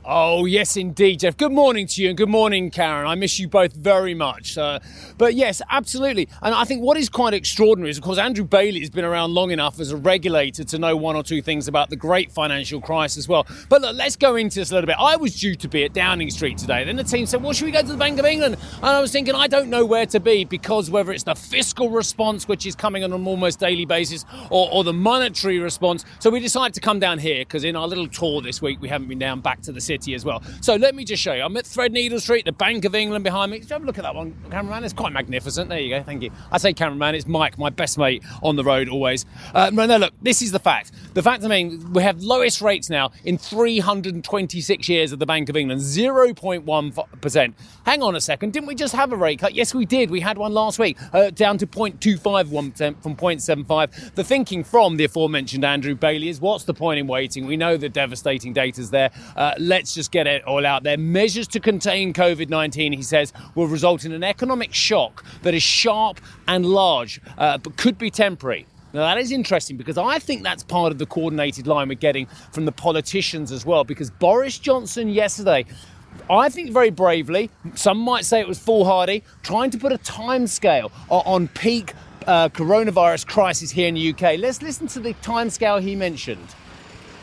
Oh, 0.03 0.47
yes, 0.47 0.79
indeed, 0.79 1.21
Geoff. 1.21 1.37
Good 1.37 1.53
morning 1.53 1.87
to 1.89 2.03
you 2.03 2.09
and 2.09 2.17
good 2.17 2.31
morning, 2.31 2.71
Karen. 2.71 3.07
I 3.07 3.15
miss 3.17 3.39
you 3.39 3.49
both 3.49 3.75
very 3.75 4.15
much. 4.15 4.57
Uh, 4.57 4.81
but 5.19 5.35
yes, 5.35 5.61
absolutely. 5.69 6.27
And 6.41 6.55
I 6.55 6.65
think 6.65 6.83
what 6.83 6.97
is 6.97 7.11
quite 7.11 7.35
extraordinary 7.35 7.91
is, 7.91 7.99
of 7.99 8.05
course, 8.05 8.17
Andrew 8.17 8.47
Bailey 8.47 8.81
has 8.81 8.89
been 8.89 9.05
around 9.05 9.35
long 9.35 9.51
enough 9.51 9.79
as 9.79 9.93
a 9.93 9.99
regulator 9.99 10.65
to 10.65 10.79
know 10.79 10.97
one 10.97 11.17
or 11.17 11.23
two 11.23 11.43
things 11.43 11.69
about 11.69 11.91
the 11.91 11.97
great 11.97 12.33
financial 12.33 12.81
crisis 12.81 13.19
as 13.19 13.29
well. 13.29 13.47
But 13.69 13.83
look, 13.83 13.95
let's 13.95 14.17
go 14.17 14.37
into 14.37 14.61
this 14.61 14.71
a 14.71 14.75
little 14.75 14.87
bit. 14.87 14.97
I 14.99 15.17
was 15.17 15.39
due 15.39 15.55
to 15.57 15.69
be 15.69 15.85
at 15.85 15.93
Downing 15.93 16.31
Street 16.31 16.57
today. 16.57 16.83
Then 16.83 16.97
the 16.97 17.05
team 17.05 17.27
said, 17.27 17.43
well, 17.43 17.53
should 17.53 17.67
we 17.67 17.71
go 17.71 17.83
to 17.83 17.87
the 17.87 17.99
Bank 17.99 18.19
of 18.19 18.25
England? 18.25 18.57
And 18.77 18.87
I 18.87 19.03
was 19.03 19.13
thinking, 19.13 19.35
I 19.35 19.49
don't 19.49 19.69
know 19.69 19.85
where 19.85 20.07
to 20.07 20.19
be 20.19 20.47
because 20.47 20.91
whether 20.91 21.13
it's 21.13 21.25
the 21.25 21.35
fiscal 21.35 21.91
response, 21.91 22.49
which 22.49 22.65
is 22.65 22.75
coming 22.75 23.05
on 23.05 23.13
an 23.13 23.27
almost 23.27 23.61
daily 23.61 23.85
basis, 23.85 24.25
or, 24.49 24.67
or 24.73 24.83
the 24.83 24.95
monetary 24.95 25.59
response. 25.59 26.07
So 26.21 26.31
we 26.31 26.41
decided 26.41 26.73
to 26.73 26.81
come 26.81 27.01
down 27.01 27.19
here 27.19 27.41
because 27.41 27.65
in 27.65 27.77
our 27.77 27.87
little 27.87 28.09
tour 28.09 28.41
this 28.41 28.63
week, 28.63 28.81
we 28.81 28.89
haven't 28.89 29.09
been 29.09 29.19
down 29.19 29.43
back 29.43 29.61
to 29.63 29.73
the 29.73 29.90
city 29.91 30.15
as 30.15 30.25
well. 30.25 30.41
So 30.61 30.77
let 30.77 30.95
me 30.95 31.05
just 31.05 31.21
show 31.21 31.33
you. 31.33 31.43
I'm 31.43 31.57
at 31.57 31.65
Threadneedle 31.65 32.21
Street, 32.21 32.45
the 32.45 32.53
Bank 32.53 32.85
of 32.85 32.95
England 32.95 33.25
behind 33.25 33.51
me. 33.51 33.59
Just 33.59 33.71
have 33.71 33.83
a 33.83 33.87
look 33.87 33.99
at 33.99 34.05
that 34.05 34.15
one, 34.15 34.37
cameraman. 34.49 34.85
It's 34.85 34.93
quite 34.93 35.13
magnificent. 35.13 35.69
There 35.69 35.81
you 35.81 35.91
go. 35.91 36.01
Thank 36.05 36.23
you. 36.23 36.31
I 36.53 36.59
say 36.59 36.73
cameraman. 36.73 37.17
It's 37.17 37.27
Mike, 37.27 37.59
my 37.59 37.71
best 37.71 37.99
mate 37.99 38.23
on 38.41 38.55
the 38.55 38.63
road 38.63 38.89
always. 38.89 39.27
Uh, 39.53 39.71
no, 39.73 39.87
look, 39.97 40.15
this 40.23 40.43
is 40.43 40.53
the 40.53 40.61
fact. 40.61 40.93
The 41.15 41.25
fact, 41.25 41.43
I 41.43 41.49
mean, 41.49 41.93
we 41.93 42.05
have 42.05 42.23
lowest 42.23 42.61
rates 42.61 42.89
now 42.89 43.11
in 43.25 43.37
326 43.37 44.89
years 44.89 45.11
of 45.11 45.19
the 45.19 45.27
Bank 45.27 45.49
of 45.49 45.57
England, 45.57 45.81
0.1%. 45.81 47.55
Hang 47.85 48.03
on 48.03 48.15
a 48.15 48.21
second. 48.21 48.53
Didn't 48.53 48.69
we 48.69 48.77
just 48.77 48.95
have 48.95 49.11
a 49.11 49.17
rate 49.17 49.41
cut? 49.41 49.55
Yes, 49.57 49.75
we 49.75 49.87
did. 49.87 50.09
We 50.09 50.21
had 50.21 50.39
one 50.39 50.55
last 50.55 50.79
week, 50.79 50.97
uh, 51.13 51.31
down 51.31 51.59
to 51.59 51.67
0.251% 51.67 53.03
from 53.03 53.17
0.75. 53.17 54.15
The 54.15 54.23
thinking 54.23 54.63
from 54.63 54.97
the 54.99 55.05
aforementioned 55.07 55.65
Andrew 55.65 55.97
Bailey 55.97 56.29
is 56.29 56.41
what's 56.41 56.63
the 56.63 56.75
point 56.75 57.01
in 57.01 57.09
waiting? 57.09 57.47
We 57.47 57.57
know 57.57 57.77
the 57.77 57.89
devastating 57.89 58.53
data's 58.53 58.91
there. 58.91 59.11
Uh, 59.35 59.55
let's 59.81 59.95
just 59.95 60.13
get 60.13 60.27
it 60.27 60.45
all 60.45 60.67
out 60.67 60.83
there. 60.83 60.99
Measures 60.99 61.49
to 61.49 61.59
contain 61.59 62.13
COVID 62.13 62.51
19, 62.51 62.93
he 62.93 63.01
says, 63.01 63.33
will 63.55 63.67
result 63.67 64.05
in 64.05 64.13
an 64.13 64.23
economic 64.23 64.75
shock 64.75 65.25
that 65.41 65.55
is 65.55 65.63
sharp 65.63 66.21
and 66.47 66.67
large, 66.67 67.19
uh, 67.39 67.57
but 67.57 67.79
could 67.79 67.97
be 67.97 68.11
temporary. 68.11 68.67
Now, 68.93 69.01
that 69.01 69.17
is 69.17 69.33
interesting 69.33 69.79
because 69.79 69.97
I 69.97 70.19
think 70.19 70.43
that's 70.43 70.63
part 70.63 70.93
of 70.93 70.99
the 70.99 71.07
coordinated 71.07 71.67
line 71.67 71.89
we're 71.89 71.95
getting 71.95 72.27
from 72.53 72.67
the 72.67 72.73
politicians 72.73 73.53
as 73.53 73.65
well. 73.65 73.83
Because 73.83 74.11
Boris 74.11 74.59
Johnson 74.59 75.09
yesterday, 75.09 75.65
I 76.29 76.51
think 76.51 76.73
very 76.73 76.91
bravely, 76.91 77.49
some 77.75 77.97
might 77.97 78.27
say 78.27 78.39
it 78.39 78.49
was 78.49 78.59
foolhardy, 78.59 79.23
trying 79.43 79.71
to 79.71 79.79
put 79.79 79.93
a 79.93 79.99
time 79.99 80.47
scale 80.47 80.93
on 81.09 81.49
peak 81.49 81.95
uh, 82.27 82.51
coronavirus 82.51 83.27
crisis 83.27 83.71
here 83.71 83.89
in 83.89 83.95
the 83.95 84.11
UK. 84.11 84.39
Let's 84.39 84.61
listen 84.61 84.89
to 84.89 85.01
the 85.01 85.15
timescale 85.15 85.81
he 85.81 85.97
mentioned. 85.97 86.55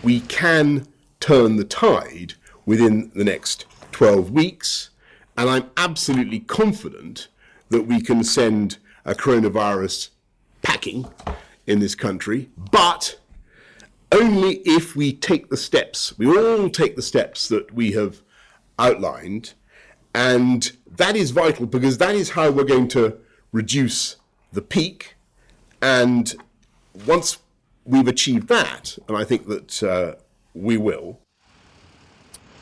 We 0.01 0.21
can 0.21 0.87
turn 1.19 1.55
the 1.55 1.63
tide 1.63 2.35
within 2.67 3.09
the 3.15 3.24
next 3.24 3.65
12 3.93 4.29
weeks, 4.29 4.91
and 5.36 5.50
I'm 5.50 5.71
absolutely 5.77 6.41
confident 6.41 7.29
that 7.69 7.83
we 7.88 8.01
can 8.01 8.24
send 8.24 8.77
a 9.05 9.15
coronavirus 9.15 10.09
packing 10.62 11.07
in 11.65 11.79
this 11.79 11.95
country, 11.95 12.50
but 12.71 13.19
only 14.12 14.57
if 14.65 14.95
we 14.95 15.13
take 15.13 15.50
the 15.50 15.57
steps, 15.57 16.17
we 16.17 16.27
all 16.27 16.69
take 16.69 16.95
the 16.95 17.01
steps 17.01 17.47
that 17.47 17.74
we 17.74 17.93
have 17.93 18.21
outlined, 18.77 19.53
and 20.13 20.74
that 20.97 21.15
is 21.15 21.31
vital 21.31 21.65
because 21.65 21.97
that 21.97 22.15
is 22.15 22.31
how 22.31 22.51
we're 22.51 22.63
going 22.63 22.89
to 22.89 23.17
reduce 23.51 24.17
the 24.51 24.62
peak. 24.62 25.15
And 25.81 26.33
once 27.05 27.38
we've 27.86 28.07
achieved 28.07 28.50
that, 28.50 28.97
and 29.07 29.15
I 29.15 29.24
think 29.24 29.47
that 29.47 29.83
uh, 29.83 30.15
we 30.53 30.75
will, 30.75 31.19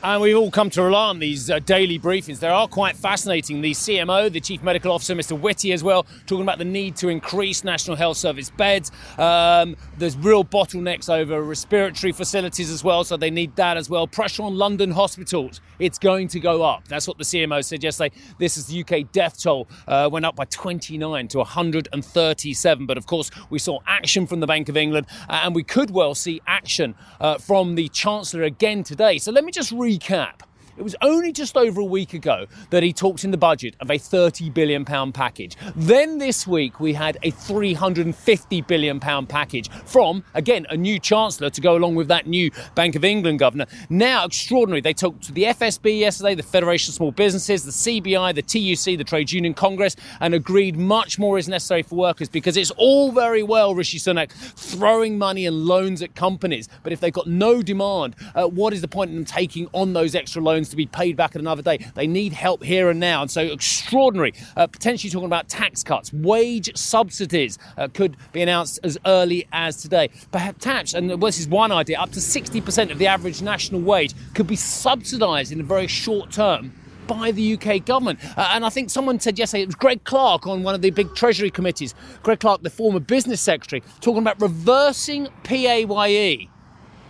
and 0.06 0.22
we've 0.22 0.36
all 0.36 0.52
come 0.52 0.70
to 0.70 0.84
rely 0.84 1.08
on 1.08 1.18
these 1.18 1.50
uh, 1.50 1.58
daily 1.58 1.98
briefings. 1.98 2.38
They 2.38 2.46
are 2.46 2.68
quite 2.68 2.94
fascinating. 2.94 3.60
The 3.60 3.72
CMO, 3.72 4.30
the 4.30 4.40
Chief 4.40 4.62
Medical 4.62 4.92
Officer, 4.92 5.16
Mr. 5.16 5.36
Whitty, 5.36 5.72
as 5.72 5.82
well, 5.82 6.06
talking 6.26 6.42
about 6.42 6.58
the 6.58 6.64
need 6.64 6.94
to 6.98 7.08
increase 7.08 7.64
National 7.64 7.96
Health 7.96 8.16
Service 8.16 8.48
beds. 8.48 8.92
Um, 9.18 9.76
there's 9.98 10.16
real 10.16 10.44
bottlenecks 10.44 11.10
over 11.10 11.42
respiratory 11.42 12.12
facilities 12.12 12.70
as 12.70 12.84
well, 12.84 13.02
so 13.02 13.16
they 13.16 13.30
need 13.30 13.56
that 13.56 13.76
as 13.76 13.90
well. 13.90 14.06
Pressure 14.06 14.44
on 14.44 14.56
London 14.56 14.92
hospitals, 14.92 15.60
it's 15.80 15.98
going 15.98 16.28
to 16.28 16.38
go 16.38 16.62
up. 16.62 16.86
That's 16.86 17.08
what 17.08 17.18
the 17.18 17.24
CMO 17.24 17.64
said 17.64 17.82
yesterday. 17.82 18.14
This 18.38 18.56
is 18.56 18.66
the 18.66 18.82
UK 18.82 19.10
death 19.10 19.42
toll, 19.42 19.66
uh, 19.88 20.08
went 20.12 20.24
up 20.24 20.36
by 20.36 20.44
29 20.44 21.26
to 21.28 21.38
137. 21.38 22.86
But 22.86 22.96
of 22.96 23.06
course, 23.06 23.32
we 23.50 23.58
saw 23.58 23.80
action 23.88 24.28
from 24.28 24.38
the 24.38 24.46
Bank 24.46 24.68
of 24.68 24.76
England, 24.76 25.08
uh, 25.28 25.40
and 25.42 25.52
we 25.52 25.64
could 25.64 25.90
well 25.90 26.14
see 26.14 26.40
action 26.46 26.94
uh, 27.20 27.38
from 27.38 27.74
the 27.74 27.88
Chancellor 27.88 28.44
again 28.44 28.84
today. 28.84 29.18
So 29.18 29.32
let 29.32 29.44
me 29.44 29.50
just 29.50 29.72
read 29.72 29.95
recap 29.96 30.45
it 30.76 30.82
was 30.82 30.94
only 31.02 31.32
just 31.32 31.56
over 31.56 31.80
a 31.80 31.84
week 31.84 32.14
ago 32.14 32.46
that 32.70 32.82
he 32.82 32.92
talked 32.92 33.24
in 33.24 33.30
the 33.30 33.36
budget 33.36 33.74
of 33.80 33.90
a 33.90 33.94
£30 33.94 34.52
billion 34.52 34.84
package. 34.84 35.56
Then 35.74 36.18
this 36.18 36.46
week 36.46 36.80
we 36.80 36.92
had 36.92 37.16
a 37.22 37.32
£350 37.32 38.66
billion 38.66 39.00
package 39.00 39.70
from, 39.84 40.24
again, 40.34 40.66
a 40.70 40.76
new 40.76 40.98
Chancellor 40.98 41.50
to 41.50 41.60
go 41.60 41.76
along 41.76 41.94
with 41.94 42.08
that 42.08 42.26
new 42.26 42.50
Bank 42.74 42.94
of 42.94 43.04
England 43.04 43.38
governor. 43.38 43.66
Now, 43.88 44.24
extraordinary, 44.24 44.80
they 44.80 44.92
talked 44.92 45.22
to 45.24 45.32
the 45.32 45.44
FSB 45.44 45.98
yesterday, 45.98 46.34
the 46.34 46.42
Federation 46.42 46.90
of 46.90 46.94
Small 46.94 47.12
Businesses, 47.12 47.64
the 47.64 47.70
CBI, 47.70 48.34
the 48.34 48.42
TUC, 48.42 48.98
the 48.98 49.04
Trade 49.04 49.32
Union 49.32 49.54
Congress, 49.54 49.96
and 50.20 50.34
agreed 50.34 50.76
much 50.76 51.18
more 51.18 51.38
is 51.38 51.48
necessary 51.48 51.82
for 51.82 51.96
workers 51.96 52.28
because 52.28 52.56
it's 52.56 52.70
all 52.72 53.12
very 53.12 53.42
well, 53.42 53.74
Rishi 53.74 53.98
Sunak, 53.98 54.30
throwing 54.30 55.16
money 55.18 55.46
and 55.46 55.64
loans 55.64 56.02
at 56.02 56.14
companies. 56.14 56.68
But 56.82 56.92
if 56.92 57.00
they've 57.00 57.12
got 57.12 57.26
no 57.26 57.62
demand, 57.62 58.16
uh, 58.34 58.46
what 58.46 58.72
is 58.72 58.80
the 58.80 58.88
point 58.88 59.10
in 59.10 59.16
them 59.16 59.24
taking 59.24 59.68
on 59.72 59.92
those 59.92 60.14
extra 60.14 60.42
loans? 60.42 60.65
To 60.70 60.76
be 60.76 60.86
paid 60.86 61.16
back 61.16 61.34
at 61.34 61.40
another 61.40 61.62
day. 61.62 61.78
They 61.94 62.06
need 62.06 62.32
help 62.32 62.62
here 62.62 62.90
and 62.90 63.00
now. 63.00 63.22
And 63.22 63.30
so, 63.30 63.42
extraordinary. 63.42 64.34
Uh, 64.56 64.66
potentially 64.66 65.10
talking 65.10 65.26
about 65.26 65.48
tax 65.48 65.82
cuts, 65.82 66.12
wage 66.12 66.76
subsidies 66.76 67.58
uh, 67.76 67.88
could 67.92 68.16
be 68.32 68.42
announced 68.42 68.80
as 68.82 68.98
early 69.06 69.46
as 69.52 69.76
today. 69.76 70.10
Perhaps, 70.30 70.64
tax, 70.64 70.94
and 70.94 71.10
this 71.22 71.38
is 71.38 71.48
one 71.48 71.72
idea, 71.72 71.98
up 71.98 72.10
to 72.12 72.20
60% 72.20 72.90
of 72.90 72.98
the 72.98 73.06
average 73.06 73.42
national 73.42 73.80
wage 73.80 74.14
could 74.34 74.46
be 74.46 74.56
subsidised 74.56 75.52
in 75.52 75.60
a 75.60 75.64
very 75.64 75.86
short 75.86 76.30
term 76.30 76.72
by 77.06 77.30
the 77.30 77.54
UK 77.54 77.84
government. 77.84 78.18
Uh, 78.36 78.50
and 78.52 78.64
I 78.64 78.68
think 78.68 78.90
someone 78.90 79.20
said 79.20 79.38
yesterday, 79.38 79.62
it 79.62 79.66
was 79.66 79.74
Greg 79.74 80.04
Clark 80.04 80.46
on 80.46 80.62
one 80.62 80.74
of 80.74 80.82
the 80.82 80.90
big 80.90 81.14
Treasury 81.14 81.50
committees, 81.50 81.94
Greg 82.22 82.40
Clark, 82.40 82.62
the 82.62 82.70
former 82.70 83.00
business 83.00 83.40
secretary, 83.40 83.82
talking 84.00 84.22
about 84.22 84.40
reversing 84.40 85.28
PAYE. 85.44 86.48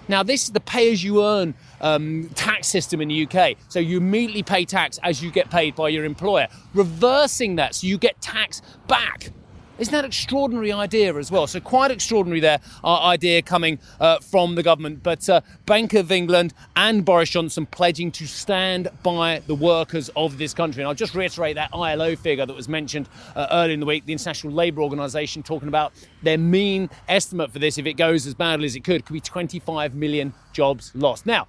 Now, 0.09 0.23
this 0.23 0.45
is 0.45 0.51
the 0.51 0.61
pay 0.61 0.93
as 0.93 1.03
you 1.03 1.25
earn 1.25 1.55
um, 1.81 2.29
tax 2.35 2.69
system 2.69 3.01
in 3.01 3.09
the 3.09 3.27
UK. 3.27 3.57
So 3.69 3.79
you 3.79 3.99
immediately 3.99 4.43
pay 4.43 4.65
tax 4.65 4.99
as 5.03 5.23
you 5.23 5.31
get 5.31 5.51
paid 5.51 5.75
by 5.75 5.89
your 5.89 6.05
employer. 6.05 6.49
Reversing 6.75 7.57
that 7.57 7.77
so 7.77 7.87
you 7.87 7.99
get 7.99 8.21
tax 8.21 8.63
back 8.87 9.31
isn't 9.79 9.93
that 9.93 10.05
an 10.05 10.07
extraordinary 10.07 10.73
idea 10.73 11.15
as 11.17 11.31
well? 11.31 11.47
So 11.47 11.61
quite 11.61 11.91
extraordinary 11.91 12.41
there, 12.41 12.61
our 12.83 13.13
idea 13.13 13.43
coming 13.43 13.79
uh, 14.01 14.21
from 14.21 14.55
the 14.55 14.63
government. 14.63 15.03
But 15.03 15.29
uh, 15.29 15.43
Bank 15.67 15.93
of 15.93 16.11
England 16.11 16.55
and 16.77 17.05
Boris 17.05 17.29
Johnson 17.29 17.67
pledging 17.67 18.11
to 18.13 18.27
stand 18.27 18.89
by 19.03 19.43
the 19.47 19.55
workers 19.55 20.09
of 20.17 20.39
this 20.39 20.55
country. 20.55 20.83
And 20.83 20.89
I'll 20.89 20.95
just 20.95 21.15
reiterate 21.15 21.57
that 21.57 21.71
ILO 21.75 22.17
figure 22.17 22.47
that 22.47 22.57
was 22.57 22.69
mentioned 22.69 23.09
uh, 23.35 23.49
earlier 23.51 23.75
in 23.75 23.81
the 23.81 23.87
week, 23.87 24.07
the 24.07 24.13
International 24.13 24.53
Labour 24.53 24.81
Organization 24.81 25.43
talking 25.43 25.69
about 25.69 25.93
their 26.23 26.39
mean 26.39 26.89
estimate 27.09 27.53
for 27.53 27.59
this, 27.59 27.77
if 27.77 27.85
it 27.85 27.95
goes 27.95 28.27
as 28.27 28.33
badly 28.35 28.65
as 28.65 28.77
it 28.77 28.85
could, 28.85 29.05
could 29.05 29.13
be 29.13 29.21
25 29.21 29.95
million 29.95 30.33
jobs 30.55 30.91
lost. 30.95 31.27
Now, 31.27 31.49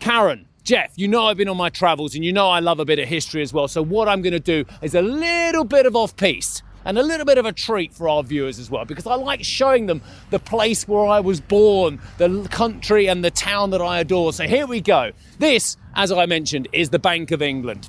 Karen, 0.00 0.46
Geoff, 0.62 0.92
you 0.96 1.08
know 1.08 1.26
I've 1.26 1.36
been 1.36 1.48
on 1.48 1.56
my 1.56 1.70
travels 1.70 2.14
and 2.14 2.24
you 2.24 2.32
know 2.32 2.48
I 2.48 2.60
love 2.60 2.78
a 2.78 2.84
bit 2.84 2.98
of 2.98 3.08
history 3.08 3.42
as 3.42 3.52
well. 3.52 3.68
So, 3.68 3.82
what 3.82 4.08
I'm 4.08 4.22
going 4.22 4.32
to 4.32 4.38
do 4.38 4.64
is 4.82 4.94
a 4.94 5.02
little 5.02 5.64
bit 5.64 5.86
of 5.86 5.96
off 5.96 6.16
piece 6.16 6.62
and 6.84 6.98
a 6.98 7.02
little 7.02 7.26
bit 7.26 7.38
of 7.38 7.46
a 7.46 7.52
treat 7.52 7.92
for 7.92 8.08
our 8.08 8.22
viewers 8.22 8.58
as 8.58 8.70
well 8.70 8.84
because 8.84 9.06
I 9.06 9.14
like 9.14 9.42
showing 9.42 9.86
them 9.86 10.02
the 10.30 10.38
place 10.38 10.86
where 10.86 11.06
I 11.06 11.20
was 11.20 11.40
born, 11.40 12.00
the 12.18 12.46
country 12.50 13.08
and 13.08 13.24
the 13.24 13.30
town 13.30 13.70
that 13.70 13.82
I 13.82 14.00
adore. 14.00 14.32
So, 14.32 14.46
here 14.46 14.66
we 14.66 14.80
go. 14.80 15.12
This, 15.38 15.76
as 15.94 16.12
I 16.12 16.26
mentioned, 16.26 16.68
is 16.72 16.90
the 16.90 16.98
Bank 16.98 17.30
of 17.30 17.42
England. 17.42 17.88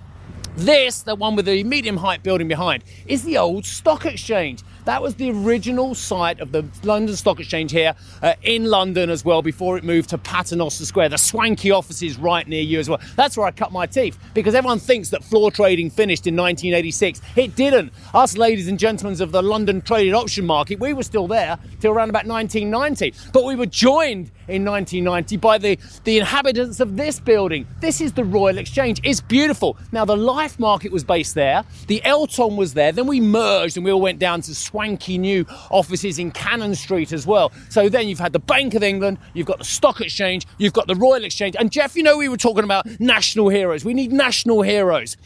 This, 0.56 1.04
the 1.04 1.16
one 1.16 1.36
with 1.36 1.46
the 1.46 1.64
medium 1.64 1.98
height 1.98 2.24
building 2.24 2.48
behind, 2.48 2.84
is 3.08 3.24
the 3.24 3.38
old 3.38 3.66
stock 3.66 4.06
exchange. 4.06 4.64
That 4.86 5.02
was 5.02 5.16
the 5.16 5.32
original 5.32 5.96
site 5.96 6.40
of 6.40 6.52
the 6.52 6.66
London 6.84 7.16
Stock 7.16 7.40
Exchange 7.40 7.72
here 7.72 7.94
uh, 8.22 8.34
in 8.42 8.66
London 8.66 9.10
as 9.10 9.26
well 9.26 9.42
before 9.42 9.78
it 9.78 9.84
moved 9.84 10.10
to 10.10 10.18
Paternoster 10.18 10.86
Square, 10.86 11.10
the 11.10 11.18
swanky 11.18 11.72
offices 11.72 12.18
right 12.18 12.48
near 12.48 12.62
you 12.62 12.80
as 12.80 12.90
well. 12.90 13.00
That's 13.16 13.38
where 13.38 13.48
I 13.48 13.52
cut 13.52 13.72
my 13.72 13.86
teeth 13.86 14.18
because 14.34 14.56
everyone 14.56 14.80
thinks 14.80 15.10
that 15.10 15.24
floor 15.24 15.52
trading 15.52 15.90
finished 15.90 16.28
in 16.28 16.36
1986. 16.36 17.22
It 17.36 17.56
didn't. 17.56 17.94
Us 18.14 18.38
ladies 18.38 18.68
and 18.68 18.80
gentlemen 18.80 19.22
of 19.22 19.32
the 19.32 19.42
London 19.42 19.82
traded 19.82 20.14
option 20.14 20.46
market, 20.46 20.80
we 20.80 20.94
were 20.94 21.04
still 21.04 21.28
there 21.28 21.58
till 21.80 21.92
around 21.92 22.10
about 22.10 22.26
1990. 22.26 23.14
But 23.34 23.46
we 23.46 23.56
were 23.56 23.66
joined 23.66 24.32
in 24.48 24.66
1990 24.66 25.38
by 25.38 25.58
the, 25.58 25.78
the 26.04 26.18
inhabitants 26.18 26.80
of 26.80 26.98
this 26.98 27.20
building. 27.20 27.68
This 27.80 28.02
is 28.02 28.14
the 28.14 28.24
Royal 28.24 28.58
Exchange. 28.58 29.00
It's 29.04 29.22
beautiful. 29.22 29.78
Now, 29.92 30.06
the 30.06 30.18
LIFFE 30.18 30.60
market 30.60 30.92
was 30.92 31.04
based 31.04 31.36
there, 31.36 31.64
the 31.88 32.02
LTOM 32.06 32.56
was 32.56 32.74
there, 32.74 32.92
then 32.92 33.08
we 33.08 33.20
merged 33.20 33.78
and 33.78 33.86
we 33.86 33.92
all 33.92 34.02
went 34.02 34.20
down 34.20 34.42
to 34.42 34.56
swanky 34.70 35.18
new 35.18 35.46
offices 35.72 36.20
in 36.20 36.32
Cannon 36.32 36.76
Street 36.76 37.12
as 37.12 37.26
well. 37.26 37.52
So 37.70 37.90
then 37.90 38.08
you've 38.08 38.20
had 38.20 38.34
the 38.34 38.40
Bank 38.40 38.76
of 38.76 38.84
England, 38.84 39.18
you've 39.34 39.48
got 39.48 39.58
the 39.58 39.64
Stock 39.64 40.02
Exchange, 40.02 40.46
you've 40.58 40.74
got 40.74 40.88
the 40.88 40.96
Royal 40.96 41.24
Exchange. 41.24 41.56
And 41.58 41.72
Geoff, 41.72 41.96
you 41.96 42.04
know, 42.04 42.18
we 42.18 42.30
were 42.30 42.38
talking 42.38 42.64
about 42.64 42.86
national 43.00 43.50
heroes. 43.50 43.84
We 43.84 43.94
need 43.94 44.12
national 44.12 44.62
heroes. 44.62 45.18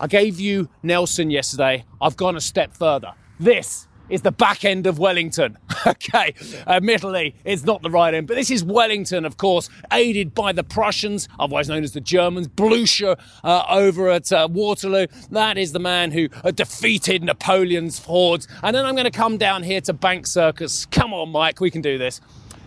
I 0.00 0.06
gave 0.06 0.38
you 0.38 0.68
Nelson 0.82 1.30
yesterday. 1.30 1.84
I've 2.00 2.16
gone 2.16 2.36
a 2.36 2.40
step 2.40 2.76
further. 2.76 3.12
This 3.40 3.87
is 4.08 4.22
the 4.22 4.32
back 4.32 4.64
end 4.64 4.86
of 4.86 4.98
Wellington. 4.98 5.58
okay, 5.86 6.34
admittedly, 6.66 7.34
it's 7.44 7.64
not 7.64 7.82
the 7.82 7.90
right 7.90 8.14
end, 8.14 8.26
but 8.26 8.34
this 8.34 8.50
is 8.50 8.64
Wellington, 8.64 9.24
of 9.24 9.36
course, 9.36 9.68
aided 9.92 10.34
by 10.34 10.52
the 10.52 10.64
Prussians, 10.64 11.28
otherwise 11.38 11.68
known 11.68 11.84
as 11.84 11.92
the 11.92 12.00
Germans, 12.00 12.48
Blucher 12.48 13.16
uh, 13.44 13.64
over 13.68 14.10
at 14.10 14.32
uh, 14.32 14.48
Waterloo. 14.50 15.06
That 15.30 15.58
is 15.58 15.72
the 15.72 15.78
man 15.78 16.12
who 16.12 16.28
uh, 16.44 16.50
defeated 16.50 17.22
Napoleon's 17.22 18.04
hordes. 18.04 18.48
And 18.62 18.74
then 18.74 18.84
I'm 18.84 18.94
going 18.94 19.04
to 19.04 19.10
come 19.10 19.36
down 19.36 19.62
here 19.62 19.80
to 19.82 19.92
Bank 19.92 20.26
Circus. 20.26 20.86
Come 20.86 21.12
on, 21.12 21.30
Mike, 21.30 21.60
we 21.60 21.70
can 21.70 21.82
do 21.82 21.98
this. 21.98 22.20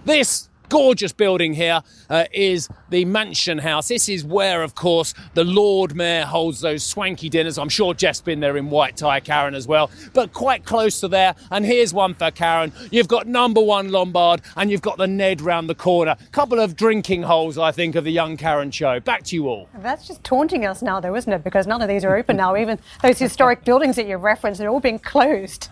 This 0.06 0.50
gorgeous 0.72 1.12
building 1.12 1.54
here 1.54 1.82
uh, 2.10 2.24
is 2.32 2.70
the 2.90 3.04
Mansion 3.04 3.58
House. 3.58 3.90
This 3.90 4.08
is 4.08 4.24
where, 4.24 4.64
of 4.64 4.74
course, 4.74 5.14
the 5.34 5.44
Lord 5.44 5.94
Mayor 5.98 6.24
holds 6.24 6.62
those 6.62 6.82
swanky 6.82 7.28
dinners. 7.28 7.58
I'm 7.58 7.68
sure 7.68 7.94
Geoff's 7.94 8.22
been 8.22 8.40
there 8.40 8.56
in 8.56 8.70
white 8.70 8.96
tie, 8.96 9.20
Karen, 9.20 9.54
as 9.54 9.68
well, 9.68 9.92
but 10.14 10.32
quite 10.32 10.64
close 10.64 11.02
to 11.02 11.10
there. 11.10 11.36
And 11.52 11.66
here's 11.66 11.94
one 11.94 12.14
for 12.14 12.32
Karen. 12.32 12.72
You've 12.90 13.10
got 13.10 13.28
number 13.28 13.62
one 13.62 13.92
Lombard 13.92 14.44
and 14.56 14.72
you've 14.72 14.82
got 14.82 14.98
the 14.98 15.08
Ned 15.08 15.42
round 15.42 15.70
the 15.70 15.76
corner. 15.76 16.16
Couple 16.32 16.62
of 16.62 16.78
drinking 16.78 17.24
holes, 17.24 17.58
I 17.58 17.74
think, 17.74 17.96
of 17.96 18.06
the 18.06 18.12
young 18.12 18.38
Karen 18.38 18.72
show. 18.72 19.02
Back 19.02 19.24
to 19.24 19.36
you 19.36 19.50
all. 19.50 19.68
That's 19.80 20.08
just 20.08 20.24
taunting 20.24 20.66
us 20.66 20.82
now, 20.82 21.02
though, 21.02 21.18
isn't 21.18 21.34
it? 21.34 21.44
Because 21.44 21.68
none 21.68 21.82
of 21.82 21.90
these 21.90 22.06
are 22.06 22.16
open 22.16 22.38
now. 22.38 22.56
Even 22.56 22.80
those 23.02 23.20
historic 23.20 23.66
buildings 23.66 23.98
that 23.98 24.08
you 24.08 24.16
referenced, 24.16 24.60
they're 24.60 24.70
all 24.70 24.80
being 24.80 25.00
closed 25.00 25.68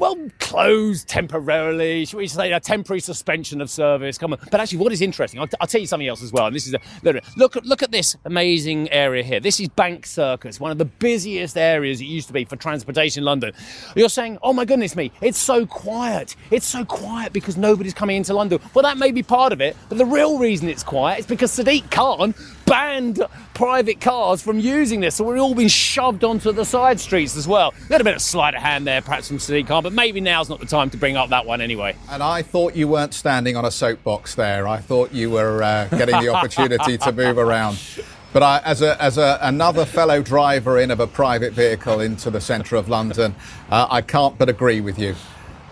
well, 0.00 0.16
closed 0.38 1.06
temporarily. 1.08 2.06
Should 2.06 2.16
we 2.16 2.26
say 2.26 2.52
a 2.52 2.58
temporary 2.58 3.00
suspension 3.00 3.60
of 3.60 3.70
service? 3.70 4.16
Come 4.16 4.32
on. 4.32 4.38
But 4.50 4.58
actually, 4.58 4.78
what 4.78 4.92
is 4.92 5.02
interesting, 5.02 5.38
I'll, 5.38 5.48
I'll 5.60 5.66
tell 5.66 5.80
you 5.80 5.86
something 5.86 6.08
else 6.08 6.22
as 6.22 6.32
well. 6.32 6.46
And 6.46 6.56
this 6.56 6.66
is 6.66 6.74
a, 6.74 6.80
look, 7.36 7.54
look 7.56 7.82
at 7.82 7.92
this 7.92 8.16
amazing 8.24 8.90
area 8.90 9.22
here. 9.22 9.40
This 9.40 9.60
is 9.60 9.68
Bank 9.68 10.06
Circus, 10.06 10.58
one 10.58 10.72
of 10.72 10.78
the 10.78 10.86
busiest 10.86 11.58
areas 11.58 12.00
it 12.00 12.06
used 12.06 12.28
to 12.28 12.32
be 12.32 12.46
for 12.46 12.56
transportation 12.56 13.20
in 13.20 13.24
London. 13.26 13.52
You're 13.94 14.08
saying, 14.08 14.38
oh 14.42 14.54
my 14.54 14.64
goodness 14.64 14.96
me, 14.96 15.12
it's 15.20 15.38
so 15.38 15.66
quiet. 15.66 16.34
It's 16.50 16.66
so 16.66 16.82
quiet 16.86 17.34
because 17.34 17.58
nobody's 17.58 17.94
coming 17.94 18.16
into 18.16 18.32
London. 18.32 18.58
Well, 18.72 18.82
that 18.82 18.96
may 18.96 19.12
be 19.12 19.22
part 19.22 19.52
of 19.52 19.60
it, 19.60 19.76
but 19.90 19.98
the 19.98 20.06
real 20.06 20.38
reason 20.38 20.70
it's 20.70 20.82
quiet 20.82 21.20
is 21.20 21.26
because 21.26 21.52
Sadiq 21.52 21.90
Khan 21.90 22.34
banned 22.70 23.20
private 23.52 24.00
cars 24.00 24.40
from 24.40 24.60
using 24.60 25.00
this, 25.00 25.16
so 25.16 25.24
we're 25.24 25.38
all 25.38 25.56
being 25.56 25.68
shoved 25.68 26.22
onto 26.22 26.52
the 26.52 26.64
side 26.64 27.00
streets 27.00 27.36
as 27.36 27.48
well. 27.48 27.74
A 27.76 27.90
little 27.90 28.04
bit 28.04 28.14
of 28.14 28.22
sleight 28.22 28.54
of 28.54 28.62
hand 28.62 28.86
there, 28.86 29.02
perhaps 29.02 29.26
from 29.26 29.38
Sadiq 29.38 29.66
Khan, 29.66 29.82
but 29.82 29.92
maybe 29.92 30.20
now's 30.20 30.48
not 30.48 30.60
the 30.60 30.66
time 30.66 30.88
to 30.90 30.96
bring 30.96 31.16
up 31.16 31.30
that 31.30 31.44
one 31.44 31.60
anyway. 31.60 31.96
And 32.08 32.22
I 32.22 32.42
thought 32.42 32.76
you 32.76 32.86
weren't 32.86 33.12
standing 33.12 33.56
on 33.56 33.64
a 33.64 33.72
soapbox 33.72 34.36
there. 34.36 34.68
I 34.68 34.78
thought 34.78 35.12
you 35.12 35.30
were 35.30 35.64
uh, 35.64 35.88
getting 35.88 36.20
the 36.20 36.28
opportunity 36.28 36.96
to 36.96 37.10
move 37.10 37.38
around. 37.38 37.76
But 38.32 38.44
I, 38.44 38.60
as, 38.64 38.82
a, 38.82 39.02
as 39.02 39.18
a, 39.18 39.40
another 39.42 39.84
fellow 39.84 40.22
driver 40.22 40.78
in 40.78 40.92
of 40.92 41.00
a 41.00 41.08
private 41.08 41.52
vehicle 41.52 41.98
into 41.98 42.30
the 42.30 42.40
centre 42.40 42.76
of 42.76 42.88
London, 42.88 43.34
uh, 43.68 43.88
I 43.90 44.00
can't 44.00 44.38
but 44.38 44.48
agree 44.48 44.80
with 44.80 44.96
you. 44.96 45.16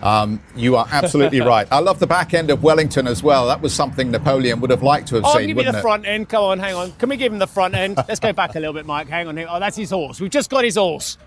Um, 0.01 0.41
you 0.55 0.75
are 0.75 0.87
absolutely 0.91 1.41
right. 1.41 1.67
I 1.71 1.79
love 1.79 1.99
the 1.99 2.07
back 2.07 2.33
end 2.33 2.49
of 2.49 2.63
Wellington 2.63 3.07
as 3.07 3.21
well. 3.21 3.47
That 3.47 3.61
was 3.61 3.73
something 3.73 4.11
Napoleon 4.11 4.61
would 4.61 4.69
have 4.69 4.83
liked 4.83 5.09
to 5.09 5.15
have 5.15 5.25
oh, 5.25 5.33
seen. 5.33 5.41
I'll 5.41 5.47
give 5.47 5.57
you 5.57 5.71
the 5.71 5.77
it? 5.77 5.81
front 5.81 6.05
end. 6.05 6.29
Come 6.29 6.43
on, 6.43 6.59
hang 6.59 6.75
on. 6.75 6.91
Can 6.93 7.09
we 7.09 7.17
give 7.17 7.33
him 7.33 7.39
the 7.39 7.47
front 7.47 7.75
end? 7.75 7.97
Let's 7.97 8.19
go 8.19 8.31
back 8.31 8.55
a 8.55 8.59
little 8.59 8.73
bit, 8.73 8.85
Mike. 8.85 9.09
Hang 9.09 9.27
on. 9.27 9.35
here. 9.35 9.47
Oh, 9.49 9.59
that's 9.59 9.75
his 9.75 9.89
horse. 9.89 10.21
We've 10.21 10.29
just 10.29 10.49
got 10.49 10.63
his 10.63 10.75
horse. 10.75 11.17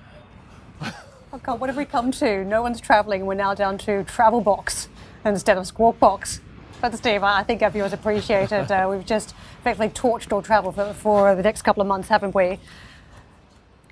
Oh 1.35 1.39
God, 1.43 1.61
what 1.61 1.71
have 1.71 1.79
we 1.79 1.87
come 1.87 2.11
to? 2.13 2.45
No 2.45 2.61
one's 2.61 2.79
travelling. 2.79 3.25
We're 3.25 3.35
now 3.35 3.55
down 3.55 3.79
to 3.79 4.05
travel 4.05 4.43
box 4.43 4.89
instead 5.25 5.57
of 5.57 5.67
squawk 5.67 5.99
box. 5.99 6.41
But 6.83 6.95
Steve, 6.95 7.23
I 7.23 7.43
think 7.43 7.63
our 7.63 7.71
viewers 7.71 7.93
appreciate 7.93 8.53
it. 8.53 8.71
Uh, 8.71 8.87
we've 8.91 9.07
just 9.07 9.35
effectively 9.61 9.89
torched 9.89 10.33
all 10.33 10.43
travel 10.43 10.73
for, 10.73 10.93
for 10.93 11.35
the 11.35 11.43
next 11.43 11.63
couple 11.63 11.81
of 11.81 11.87
months, 11.87 12.09
haven't 12.09 12.35
we? 12.35 12.59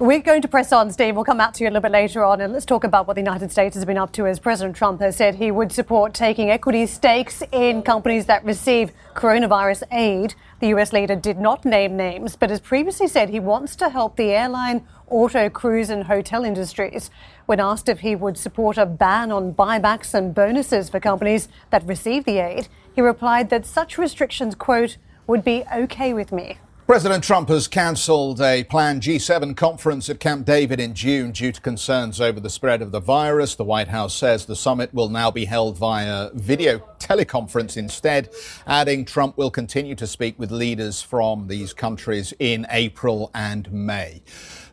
We're 0.01 0.21
going 0.21 0.41
to 0.41 0.49
press 0.49 0.73
on, 0.73 0.91
Steve. 0.93 1.15
We'll 1.15 1.27
come 1.27 1.37
back 1.37 1.53
to 1.53 1.63
you 1.63 1.69
a 1.69 1.73
little 1.73 1.83
bit 1.83 1.93
later 1.93 2.25
on, 2.25 2.41
and 2.41 2.55
let's 2.55 2.65
talk 2.65 2.85
about 2.85 3.07
what 3.07 3.17
the 3.17 3.21
United 3.21 3.53
States 3.53 3.75
has 3.75 3.85
been 3.85 3.99
up 3.99 4.13
to 4.13 4.27
as 4.27 4.39
President 4.39 4.75
Trump 4.75 5.03
has 5.03 5.15
said 5.15 5.35
he 5.35 5.51
would 5.51 5.73
support 5.73 6.15
taking 6.15 6.51
equity 6.51 6.87
stakes 6.87 7.43
in 7.53 7.83
companies 7.83 8.25
that 8.25 8.43
receive 8.43 8.93
coronavirus 9.15 9.83
aid. 9.93 10.35
The 10.61 10.69
US 10.69 10.95
leader 10.95 11.17
did 11.17 11.37
not 11.39 11.67
name 11.67 11.99
names, 11.99 12.35
but 12.35 12.49
has 12.49 12.61
previously 12.61 13.09
said 13.09 13.29
he 13.29 13.41
wants 13.41 13.77
to 13.77 13.91
help 13.91 14.17
the 14.17 14.31
airline, 14.31 14.87
auto, 15.07 15.51
cruise, 15.51 15.91
and 15.91 16.05
hotel 16.05 16.47
industries. 16.47 17.11
When 17.45 17.61
asked 17.61 17.87
if 17.87 18.01
he 18.01 18.17
would 18.17 18.39
support 18.39 18.79
a 18.79 18.87
ban 18.87 19.31
on 19.31 19.53
buybacks 19.53 20.15
and 20.15 20.35
bonuses 20.35 20.89
for 20.89 20.99
companies 20.99 21.51
that 21.69 21.87
receive 21.87 22.25
the 22.25 22.39
aid, 22.39 22.69
he 22.95 23.03
replied 23.03 23.51
that 23.51 23.67
such 23.67 23.99
restrictions, 23.99 24.55
quote, 24.55 24.97
would 25.27 25.45
be 25.45 25.65
okay 25.71 26.15
with 26.15 26.33
me. 26.33 26.57
President 26.91 27.23
Trump 27.23 27.49
has 27.51 27.69
cancelled 27.69 28.41
a 28.41 28.65
planned 28.65 29.03
G7 29.03 29.57
conference 29.57 30.11
at 30.11 30.19
Camp 30.19 30.45
David 30.45 30.81
in 30.81 30.93
June 30.93 31.31
due 31.31 31.53
to 31.53 31.61
concerns 31.61 32.21
over 32.21 32.41
the 32.41 32.51
spread 32.51 32.83
of 32.83 32.91
the 32.91 32.99
virus. 32.99 33.55
The 33.55 33.63
White 33.63 33.87
House 33.87 34.13
says 34.13 34.45
the 34.45 34.57
summit 34.57 34.93
will 34.93 35.09
now 35.09 35.31
be 35.31 35.45
held 35.45 35.79
via 35.79 36.31
video 36.35 36.81
teleconference 36.99 37.77
instead, 37.77 38.31
adding 38.67 39.05
Trump 39.05 39.39
will 39.39 39.53
continue 39.53 39.95
to 39.95 40.07
speak 40.09 40.37
with 40.37 40.51
leaders 40.51 41.01
from 41.01 41.47
these 41.47 41.73
countries 41.73 42.35
in 42.41 42.67
April 42.71 43.31
and 43.35 43.71
May. 43.73 44.21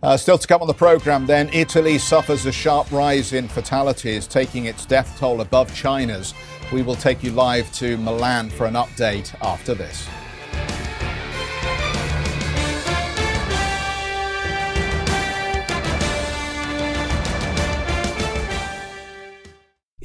Uh, 0.02 0.18
still 0.18 0.40
to 0.40 0.48
come 0.48 0.62
on 0.62 0.68
the 0.68 0.74
programme, 0.74 1.28
then, 1.28 1.52
Italy 1.54 2.00
suffers 2.00 2.48
a 2.48 2.52
sharp 2.52 2.92
rise 2.92 3.34
in 3.34 3.48
fatalities, 3.48 4.26
taking 4.26 4.66
its 4.66 4.88
death 4.88 5.20
toll 5.20 5.42
above 5.42 5.72
China's. 5.76 6.34
We 6.74 6.82
will 6.82 6.96
take 6.96 7.24
you 7.24 7.32
live 7.32 7.72
to 7.74 7.96
Milan 7.98 8.50
for 8.50 8.66
an 8.66 8.74
update 8.74 9.36
after 9.44 9.76
this. 9.76 10.08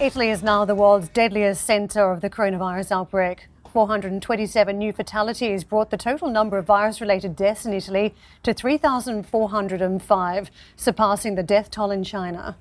Italy 0.00 0.30
is 0.30 0.42
now 0.42 0.64
the 0.64 0.74
world's 0.74 1.10
deadliest 1.10 1.62
centre 1.62 2.10
of 2.10 2.22
the 2.22 2.30
coronavirus 2.30 2.90
outbreak. 2.90 3.48
427 3.70 4.78
new 4.78 4.94
fatalities 4.94 5.62
brought 5.62 5.90
the 5.90 5.98
total 5.98 6.30
number 6.30 6.56
of 6.56 6.64
virus 6.64 7.02
related 7.02 7.36
deaths 7.36 7.66
in 7.66 7.74
Italy 7.74 8.14
to 8.42 8.54
3,405, 8.54 10.50
surpassing 10.74 11.34
the 11.34 11.42
death 11.42 11.70
toll 11.70 11.90
in 11.90 12.02
China. 12.02 12.56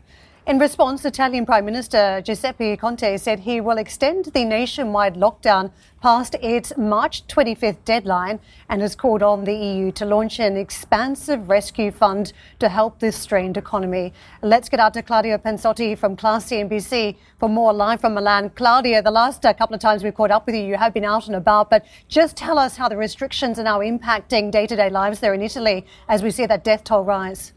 In 0.48 0.58
response, 0.58 1.06
Italian 1.06 1.46
Prime 1.46 1.66
Minister 1.66 2.22
Giuseppe 2.26 2.76
Conte 2.78 3.18
said 3.18 3.42
he 3.42 3.62
will 3.62 3.78
extend 3.78 4.26
the 4.26 4.46
nationwide 4.46 5.16
lockdown 5.16 5.72
past 6.02 6.36
its 6.42 6.76
March 6.76 7.28
25th 7.28 7.84
deadline 7.86 8.40
and 8.70 8.82
has 8.82 8.96
called 8.96 9.22
on 9.22 9.44
the 9.44 9.54
EU 9.54 9.92
to 9.92 10.06
launch 10.06 10.40
an 10.40 10.58
expansive 10.58 11.50
rescue 11.50 11.92
fund 11.92 12.34
to 12.58 12.70
help 12.70 13.00
this 13.00 13.16
strained 13.18 13.58
economy. 13.58 14.14
Let's 14.42 14.70
get 14.70 14.80
out 14.80 14.94
to 14.96 15.04
Claudia 15.04 15.38
Pensotti 15.38 15.96
from 15.96 16.16
Class 16.16 16.50
CNBC 16.50 17.18
for 17.38 17.50
more 17.50 17.74
live 17.74 18.02
from 18.02 18.16
Milan. 18.16 18.50
Claudia, 18.52 19.04
the 19.04 19.12
last 19.12 19.46
uh, 19.46 19.54
couple 19.54 19.76
of 19.76 19.82
times 19.82 20.04
we 20.04 20.12
caught 20.12 20.32
up 20.32 20.46
with 20.48 20.56
you, 20.56 20.64
you 20.64 20.78
have 20.78 20.94
been 20.94 21.06
out 21.06 21.28
and 21.28 21.36
about, 21.36 21.70
but 21.70 21.86
just 22.08 22.36
tell 22.38 22.58
us 22.58 22.78
how 22.78 22.90
the 22.90 22.98
restrictions 22.98 23.60
are 23.60 23.64
now 23.64 23.80
impacting 23.80 24.50
day 24.50 24.66
to 24.66 24.76
day 24.76 24.90
lives 24.90 25.20
there 25.20 25.34
in 25.34 25.42
Italy 25.42 25.86
as 26.08 26.24
we 26.24 26.32
see 26.32 26.46
that 26.46 26.64
death 26.64 26.84
toll 26.86 27.04
rise. 27.04 27.54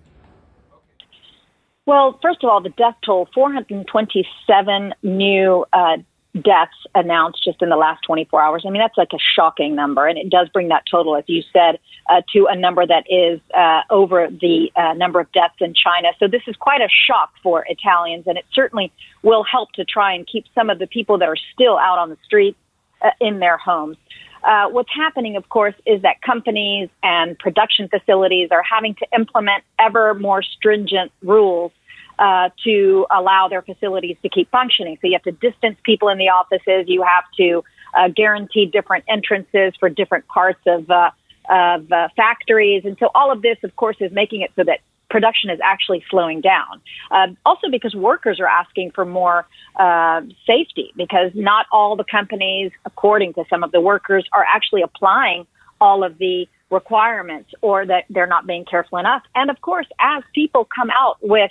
Well, 1.84 2.18
first 2.22 2.44
of 2.44 2.50
all, 2.50 2.60
the 2.60 2.70
death 2.70 2.94
toll 3.04 3.28
427 3.34 4.94
new 5.02 5.66
uh, 5.72 5.96
deaths 6.34 6.76
announced 6.94 7.42
just 7.44 7.60
in 7.60 7.68
the 7.68 7.76
last 7.76 8.02
24 8.06 8.40
hours. 8.40 8.62
I 8.66 8.70
mean, 8.70 8.80
that's 8.80 8.96
like 8.96 9.12
a 9.12 9.18
shocking 9.34 9.74
number. 9.74 10.06
And 10.06 10.16
it 10.16 10.30
does 10.30 10.48
bring 10.48 10.68
that 10.68 10.84
total, 10.90 11.16
as 11.16 11.24
you 11.26 11.42
said, 11.52 11.78
uh, 12.08 12.22
to 12.32 12.46
a 12.48 12.56
number 12.56 12.86
that 12.86 13.04
is 13.10 13.40
uh, 13.52 13.82
over 13.90 14.28
the 14.30 14.70
uh, 14.76 14.94
number 14.94 15.20
of 15.20 15.30
deaths 15.32 15.56
in 15.60 15.74
China. 15.74 16.08
So 16.18 16.28
this 16.28 16.42
is 16.46 16.56
quite 16.56 16.80
a 16.80 16.88
shock 16.88 17.32
for 17.42 17.66
Italians. 17.68 18.24
And 18.26 18.38
it 18.38 18.46
certainly 18.52 18.92
will 19.22 19.44
help 19.44 19.72
to 19.72 19.84
try 19.84 20.14
and 20.14 20.26
keep 20.26 20.44
some 20.54 20.70
of 20.70 20.78
the 20.78 20.86
people 20.86 21.18
that 21.18 21.28
are 21.28 21.36
still 21.52 21.78
out 21.78 21.98
on 21.98 22.10
the 22.10 22.18
streets 22.24 22.58
uh, 23.02 23.10
in 23.20 23.40
their 23.40 23.58
homes. 23.58 23.96
Uh, 24.42 24.68
what's 24.68 24.90
happening, 24.94 25.36
of 25.36 25.48
course, 25.48 25.74
is 25.86 26.02
that 26.02 26.20
companies 26.20 26.88
and 27.02 27.38
production 27.38 27.88
facilities 27.88 28.48
are 28.50 28.62
having 28.62 28.94
to 28.96 29.06
implement 29.14 29.62
ever 29.78 30.14
more 30.14 30.42
stringent 30.42 31.12
rules 31.22 31.70
uh, 32.18 32.50
to 32.64 33.06
allow 33.10 33.48
their 33.48 33.62
facilities 33.62 34.16
to 34.22 34.28
keep 34.28 34.50
functioning. 34.50 34.98
So 35.00 35.06
you 35.06 35.14
have 35.14 35.22
to 35.22 35.32
distance 35.32 35.78
people 35.84 36.08
in 36.08 36.18
the 36.18 36.28
offices. 36.28 36.88
You 36.88 37.02
have 37.02 37.24
to 37.38 37.64
uh, 37.94 38.08
guarantee 38.08 38.66
different 38.66 39.04
entrances 39.08 39.74
for 39.78 39.88
different 39.88 40.26
parts 40.26 40.60
of 40.66 40.90
uh, 40.90 41.10
of 41.50 41.90
uh, 41.90 42.08
factories, 42.16 42.84
and 42.84 42.96
so 43.00 43.10
all 43.16 43.32
of 43.32 43.42
this, 43.42 43.58
of 43.64 43.74
course, 43.74 43.96
is 43.98 44.12
making 44.12 44.42
it 44.42 44.52
so 44.54 44.62
that 44.62 44.78
production 45.12 45.50
is 45.50 45.60
actually 45.62 46.02
slowing 46.10 46.40
down. 46.40 46.80
Uh, 47.10 47.28
also, 47.44 47.66
because 47.70 47.94
workers 47.94 48.40
are 48.40 48.52
asking 48.62 48.90
for 48.96 49.04
more 49.04 49.46
uh, 49.76 50.22
safety, 50.46 50.88
because 50.96 51.30
not 51.34 51.66
all 51.70 51.94
the 52.02 52.08
companies, 52.18 52.72
according 52.86 53.34
to 53.34 53.44
some 53.50 53.62
of 53.62 53.70
the 53.70 53.80
workers, 53.80 54.24
are 54.32 54.46
actually 54.56 54.82
applying 54.82 55.46
all 55.80 56.02
of 56.02 56.16
the 56.18 56.46
requirements, 56.70 57.50
or 57.60 57.84
that 57.84 58.04
they're 58.08 58.32
not 58.36 58.46
being 58.46 58.64
careful 58.64 58.96
enough. 58.98 59.22
And 59.34 59.50
of 59.50 59.60
course, 59.60 59.86
as 60.00 60.22
people 60.34 60.66
come 60.78 60.90
out 61.02 61.16
with 61.20 61.50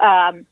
um, 0.00 0.46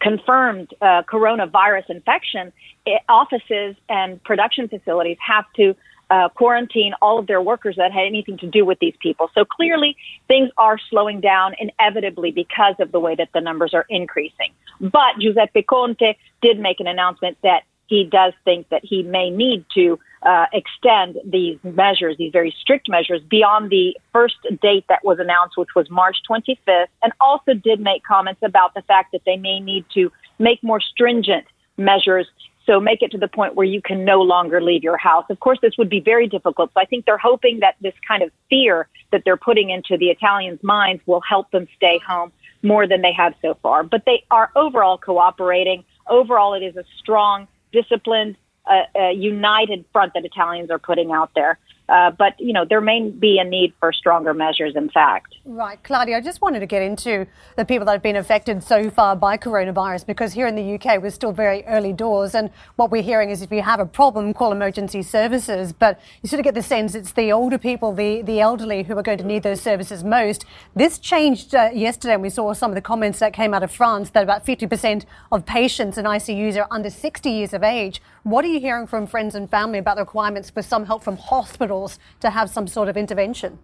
confirmed 0.00 0.68
uh, 0.80 1.02
coronavirus 1.02 1.90
infection, 1.90 2.52
it, 2.86 3.02
offices 3.08 3.76
and 3.88 4.22
production 4.24 4.68
facilities 4.68 5.18
have 5.26 5.44
to 5.56 5.74
uh, 6.10 6.28
quarantine 6.30 6.92
all 7.00 7.18
of 7.18 7.26
their 7.26 7.40
workers 7.40 7.76
that 7.76 7.92
had 7.92 8.06
anything 8.06 8.36
to 8.38 8.46
do 8.46 8.64
with 8.64 8.78
these 8.80 8.94
people. 9.00 9.30
So 9.34 9.44
clearly, 9.44 9.96
things 10.28 10.50
are 10.58 10.78
slowing 10.90 11.20
down 11.20 11.54
inevitably 11.58 12.32
because 12.32 12.74
of 12.80 12.92
the 12.92 13.00
way 13.00 13.14
that 13.14 13.28
the 13.32 13.40
numbers 13.40 13.72
are 13.74 13.86
increasing. 13.88 14.52
But 14.80 15.18
Giuseppe 15.20 15.62
Conte 15.62 16.16
did 16.42 16.58
make 16.58 16.80
an 16.80 16.86
announcement 16.86 17.38
that 17.42 17.62
he 17.86 18.04
does 18.04 18.32
think 18.44 18.68
that 18.68 18.82
he 18.84 19.02
may 19.02 19.30
need 19.30 19.64
to 19.74 19.98
uh, 20.22 20.46
extend 20.52 21.18
these 21.24 21.58
measures, 21.64 22.16
these 22.18 22.32
very 22.32 22.54
strict 22.60 22.88
measures, 22.88 23.20
beyond 23.28 23.68
the 23.68 23.96
first 24.12 24.36
date 24.62 24.84
that 24.88 25.04
was 25.04 25.18
announced, 25.18 25.56
which 25.56 25.74
was 25.74 25.90
March 25.90 26.16
25th, 26.30 26.86
and 27.02 27.12
also 27.20 27.52
did 27.52 27.80
make 27.80 28.04
comments 28.04 28.40
about 28.44 28.74
the 28.74 28.82
fact 28.82 29.10
that 29.12 29.22
they 29.26 29.36
may 29.36 29.58
need 29.58 29.84
to 29.92 30.12
make 30.38 30.62
more 30.62 30.80
stringent 30.80 31.44
measures. 31.76 32.28
So 32.66 32.78
make 32.78 33.02
it 33.02 33.10
to 33.12 33.18
the 33.18 33.28
point 33.28 33.54
where 33.54 33.66
you 33.66 33.80
can 33.80 34.04
no 34.04 34.20
longer 34.20 34.60
leave 34.60 34.82
your 34.82 34.96
house. 34.96 35.24
Of 35.30 35.40
course, 35.40 35.58
this 35.62 35.76
would 35.78 35.88
be 35.88 36.00
very 36.00 36.26
difficult. 36.28 36.70
So 36.74 36.80
I 36.80 36.84
think 36.84 37.06
they're 37.06 37.18
hoping 37.18 37.60
that 37.60 37.76
this 37.80 37.94
kind 38.06 38.22
of 38.22 38.30
fear 38.48 38.88
that 39.12 39.22
they're 39.24 39.36
putting 39.36 39.70
into 39.70 39.96
the 39.96 40.08
Italians' 40.08 40.62
minds 40.62 41.02
will 41.06 41.22
help 41.22 41.50
them 41.50 41.66
stay 41.76 42.00
home 42.06 42.32
more 42.62 42.86
than 42.86 43.00
they 43.02 43.12
have 43.12 43.34
so 43.42 43.56
far. 43.62 43.82
But 43.82 44.04
they 44.04 44.24
are 44.30 44.50
overall 44.54 44.98
cooperating. 44.98 45.84
Overall, 46.08 46.54
it 46.54 46.62
is 46.62 46.76
a 46.76 46.84
strong, 46.98 47.48
disciplined, 47.72 48.36
a, 48.68 48.82
a 48.94 49.12
united 49.12 49.84
front 49.92 50.14
that 50.14 50.24
Italians 50.24 50.70
are 50.70 50.78
putting 50.78 51.12
out 51.12 51.30
there. 51.34 51.58
Uh, 51.90 52.10
but 52.12 52.38
you 52.38 52.52
know 52.52 52.64
there 52.64 52.80
may 52.80 53.10
be 53.10 53.38
a 53.38 53.44
need 53.44 53.74
for 53.80 53.92
stronger 53.92 54.32
measures. 54.32 54.74
In 54.76 54.88
fact, 54.88 55.34
right, 55.44 55.82
Claudia. 55.82 56.16
I 56.16 56.20
just 56.20 56.40
wanted 56.40 56.60
to 56.60 56.66
get 56.66 56.82
into 56.82 57.26
the 57.56 57.64
people 57.64 57.84
that 57.86 57.92
have 57.92 58.02
been 58.02 58.16
affected 58.16 58.62
so 58.62 58.90
far 58.90 59.16
by 59.16 59.36
coronavirus 59.36 60.06
because 60.06 60.32
here 60.32 60.46
in 60.46 60.54
the 60.54 60.74
UK 60.74 61.02
we're 61.02 61.10
still 61.10 61.32
very 61.32 61.64
early 61.64 61.92
doors, 61.92 62.34
and 62.36 62.50
what 62.76 62.92
we're 62.92 63.02
hearing 63.02 63.30
is 63.30 63.42
if 63.42 63.50
you 63.50 63.62
have 63.62 63.80
a 63.80 63.86
problem, 63.86 64.32
call 64.32 64.52
emergency 64.52 65.02
services. 65.02 65.72
But 65.72 66.00
you 66.22 66.28
sort 66.28 66.38
of 66.38 66.44
get 66.44 66.54
the 66.54 66.62
sense 66.62 66.94
it's 66.94 67.12
the 67.12 67.32
older 67.32 67.58
people, 67.58 67.92
the 67.92 68.22
the 68.22 68.38
elderly, 68.38 68.84
who 68.84 68.96
are 68.96 69.02
going 69.02 69.18
to 69.18 69.26
need 69.26 69.42
those 69.42 69.60
services 69.60 70.04
most. 70.04 70.44
This 70.76 70.96
changed 70.98 71.56
uh, 71.56 71.70
yesterday, 71.72 72.14
and 72.14 72.22
we 72.22 72.30
saw 72.30 72.52
some 72.52 72.70
of 72.70 72.76
the 72.76 72.80
comments 72.80 73.18
that 73.18 73.32
came 73.32 73.52
out 73.52 73.64
of 73.64 73.72
France 73.72 74.10
that 74.10 74.22
about 74.22 74.46
50% 74.46 75.06
of 75.32 75.44
patients 75.44 75.98
in 75.98 76.04
ICUs 76.04 76.56
are 76.56 76.68
under 76.70 76.88
60 76.88 77.28
years 77.28 77.52
of 77.52 77.64
age. 77.64 78.00
What 78.22 78.44
are 78.44 78.48
you 78.48 78.60
hearing 78.60 78.86
from 78.86 79.06
friends 79.06 79.34
and 79.34 79.50
family 79.50 79.78
about 79.78 79.96
the 79.96 80.02
requirements 80.02 80.50
for 80.50 80.62
some 80.62 80.84
help 80.84 81.02
from 81.02 81.16
hospitals 81.16 81.79
to 82.20 82.30
have 82.30 82.50
some 82.50 82.66
sort 82.66 82.88
of 82.88 82.96
intervention? 82.96 83.58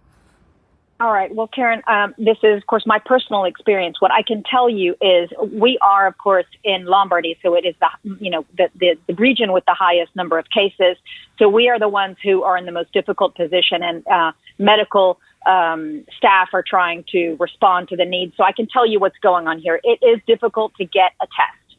All 0.99 1.13
right. 1.13 1.33
Well, 1.33 1.47
Karen, 1.47 1.83
um, 1.85 2.15
this 2.17 2.37
is, 2.41 2.57
of 2.57 2.65
course, 2.65 2.83
my 2.87 2.97
personal 2.97 3.43
experience. 3.43 4.01
What 4.01 4.11
I 4.11 4.23
can 4.23 4.41
tell 4.41 4.67
you 4.67 4.95
is 4.99 5.29
we 5.53 5.77
are, 5.79 6.07
of 6.07 6.17
course, 6.17 6.47
in 6.63 6.85
Lombardy, 6.85 7.37
so 7.43 7.53
it 7.53 7.65
is 7.65 7.75
the, 7.79 8.15
you 8.19 8.31
know, 8.31 8.45
the, 8.57 8.69
the, 8.75 8.95
the 9.05 9.13
region 9.13 9.51
with 9.51 9.63
the 9.65 9.75
highest 9.75 10.15
number 10.15 10.39
of 10.39 10.45
cases. 10.49 10.97
So 11.37 11.49
we 11.49 11.69
are 11.69 11.77
the 11.77 11.87
ones 11.87 12.17
who 12.23 12.41
are 12.41 12.57
in 12.57 12.65
the 12.65 12.71
most 12.71 12.91
difficult 12.93 13.35
position, 13.35 13.83
and 13.83 14.07
uh, 14.07 14.31
medical 14.57 15.19
um, 15.45 16.03
staff 16.17 16.49
are 16.53 16.63
trying 16.67 17.05
to 17.11 17.37
respond 17.39 17.89
to 17.89 17.95
the 17.95 18.05
needs. 18.05 18.33
So 18.35 18.43
I 18.43 18.51
can 18.51 18.67
tell 18.67 18.87
you 18.87 18.99
what's 18.99 19.19
going 19.19 19.47
on 19.47 19.59
here. 19.59 19.79
It 19.83 19.99
is 20.03 20.19
difficult 20.25 20.73
to 20.77 20.85
get 20.85 21.11
a 21.21 21.27
test. 21.27 21.77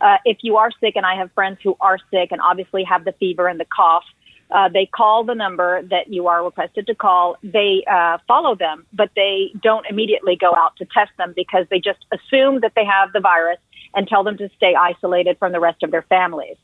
Uh, 0.00 0.18
if 0.24 0.38
you 0.42 0.58
are 0.58 0.70
sick, 0.78 0.94
and 0.94 1.04
I 1.04 1.16
have 1.16 1.32
friends 1.32 1.58
who 1.60 1.76
are 1.80 1.98
sick 2.12 2.30
and 2.30 2.40
obviously 2.40 2.84
have 2.84 3.04
the 3.04 3.12
fever 3.18 3.48
and 3.48 3.58
the 3.58 3.66
cough, 3.66 4.04
uh, 4.52 4.68
they 4.68 4.86
call 4.86 5.24
the 5.24 5.34
number 5.34 5.82
that 5.82 6.12
you 6.12 6.26
are 6.26 6.44
requested 6.44 6.86
to 6.86 6.94
call. 6.94 7.36
They 7.42 7.84
uh, 7.90 8.18
follow 8.26 8.54
them, 8.54 8.86
but 8.92 9.10
they 9.14 9.52
don't 9.62 9.86
immediately 9.86 10.36
go 10.36 10.54
out 10.56 10.76
to 10.78 10.84
test 10.86 11.12
them 11.18 11.32
because 11.36 11.66
they 11.70 11.78
just 11.78 12.04
assume 12.12 12.60
that 12.60 12.72
they 12.74 12.84
have 12.84 13.12
the 13.12 13.20
virus 13.20 13.58
and 13.94 14.06
tell 14.08 14.24
them 14.24 14.36
to 14.38 14.48
stay 14.56 14.74
isolated 14.74 15.38
from 15.38 15.52
the 15.52 15.60
rest 15.60 15.82
of 15.82 15.90
their 15.90 16.02
families. 16.02 16.56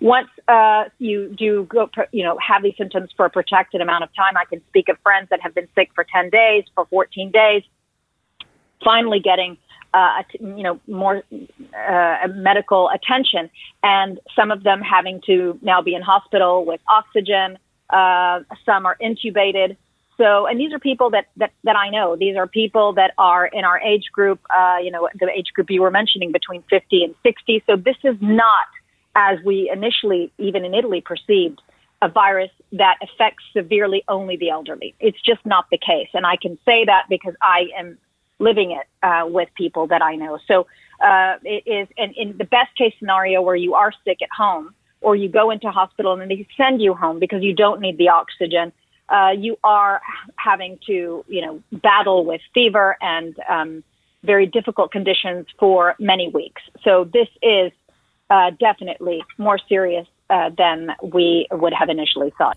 Once 0.00 0.28
uh, 0.48 0.84
you 0.98 1.34
do 1.38 1.64
go, 1.64 1.88
you 2.12 2.24
know, 2.24 2.36
have 2.38 2.62
these 2.62 2.74
symptoms 2.76 3.10
for 3.16 3.26
a 3.26 3.30
protected 3.30 3.80
amount 3.80 4.04
of 4.04 4.14
time, 4.14 4.36
I 4.36 4.44
can 4.44 4.60
speak 4.68 4.88
of 4.88 4.98
friends 5.02 5.28
that 5.30 5.40
have 5.40 5.54
been 5.54 5.68
sick 5.74 5.90
for 5.94 6.04
10 6.04 6.30
days, 6.30 6.64
for 6.74 6.86
14 6.86 7.30
days, 7.30 7.62
finally 8.82 9.20
getting 9.20 9.56
uh, 9.94 10.22
you 10.40 10.62
know, 10.62 10.80
more 10.88 11.22
uh, 11.88 12.28
medical 12.34 12.90
attention, 12.90 13.48
and 13.82 14.18
some 14.34 14.50
of 14.50 14.64
them 14.64 14.80
having 14.80 15.20
to 15.26 15.58
now 15.62 15.80
be 15.80 15.94
in 15.94 16.02
hospital 16.02 16.64
with 16.64 16.80
oxygen. 16.90 17.56
Uh, 17.90 18.40
some 18.66 18.86
are 18.86 18.96
intubated. 19.00 19.76
So, 20.16 20.46
and 20.46 20.60
these 20.60 20.72
are 20.72 20.78
people 20.78 21.10
that, 21.10 21.26
that, 21.36 21.52
that 21.64 21.76
I 21.76 21.90
know. 21.90 22.16
These 22.16 22.36
are 22.36 22.46
people 22.46 22.92
that 22.94 23.12
are 23.18 23.46
in 23.46 23.64
our 23.64 23.80
age 23.80 24.10
group, 24.12 24.40
uh, 24.56 24.76
you 24.82 24.90
know, 24.90 25.08
the 25.18 25.28
age 25.28 25.52
group 25.54 25.70
you 25.70 25.82
were 25.82 25.90
mentioning 25.90 26.30
between 26.30 26.62
50 26.70 27.04
and 27.04 27.14
60. 27.22 27.64
So 27.66 27.76
this 27.76 27.96
is 28.04 28.16
not, 28.20 28.66
as 29.16 29.38
we 29.44 29.70
initially, 29.72 30.32
even 30.38 30.64
in 30.64 30.72
Italy, 30.72 31.00
perceived, 31.00 31.60
a 32.00 32.08
virus 32.08 32.50
that 32.72 32.96
affects 33.02 33.42
severely 33.52 34.04
only 34.08 34.36
the 34.36 34.50
elderly. 34.50 34.94
It's 35.00 35.20
just 35.20 35.44
not 35.44 35.66
the 35.70 35.78
case. 35.78 36.08
And 36.14 36.26
I 36.26 36.36
can 36.36 36.58
say 36.64 36.84
that 36.84 37.06
because 37.08 37.34
I 37.42 37.68
am 37.76 37.98
living 38.38 38.72
it 38.72 38.86
uh, 39.02 39.26
with 39.26 39.48
people 39.56 39.86
that 39.88 40.02
I 40.02 40.16
know. 40.16 40.38
So 40.46 40.66
uh, 41.04 41.36
it 41.42 41.62
is, 41.66 41.88
and 41.96 42.14
in 42.16 42.36
the 42.36 42.44
best 42.44 42.76
case 42.76 42.94
scenario 42.98 43.42
where 43.42 43.56
you 43.56 43.74
are 43.74 43.92
sick 44.04 44.22
at 44.22 44.28
home 44.36 44.74
or 45.00 45.14
you 45.14 45.28
go 45.28 45.50
into 45.50 45.70
hospital 45.70 46.18
and 46.18 46.30
they 46.30 46.46
send 46.56 46.80
you 46.80 46.94
home 46.94 47.18
because 47.18 47.42
you 47.42 47.54
don't 47.54 47.80
need 47.80 47.98
the 47.98 48.08
oxygen, 48.08 48.72
uh, 49.08 49.32
you 49.36 49.58
are 49.62 50.00
having 50.36 50.78
to, 50.86 51.24
you 51.28 51.42
know, 51.42 51.62
battle 51.72 52.24
with 52.24 52.40
fever 52.54 52.96
and 53.00 53.36
um, 53.48 53.84
very 54.22 54.46
difficult 54.46 54.90
conditions 54.90 55.46
for 55.58 55.94
many 55.98 56.28
weeks. 56.28 56.62
So 56.82 57.04
this 57.04 57.28
is 57.42 57.70
uh, 58.30 58.50
definitely 58.58 59.22
more 59.36 59.58
serious 59.68 60.06
uh, 60.30 60.50
than 60.56 60.90
we 61.02 61.46
would 61.52 61.74
have 61.74 61.90
initially 61.90 62.32
thought. 62.38 62.56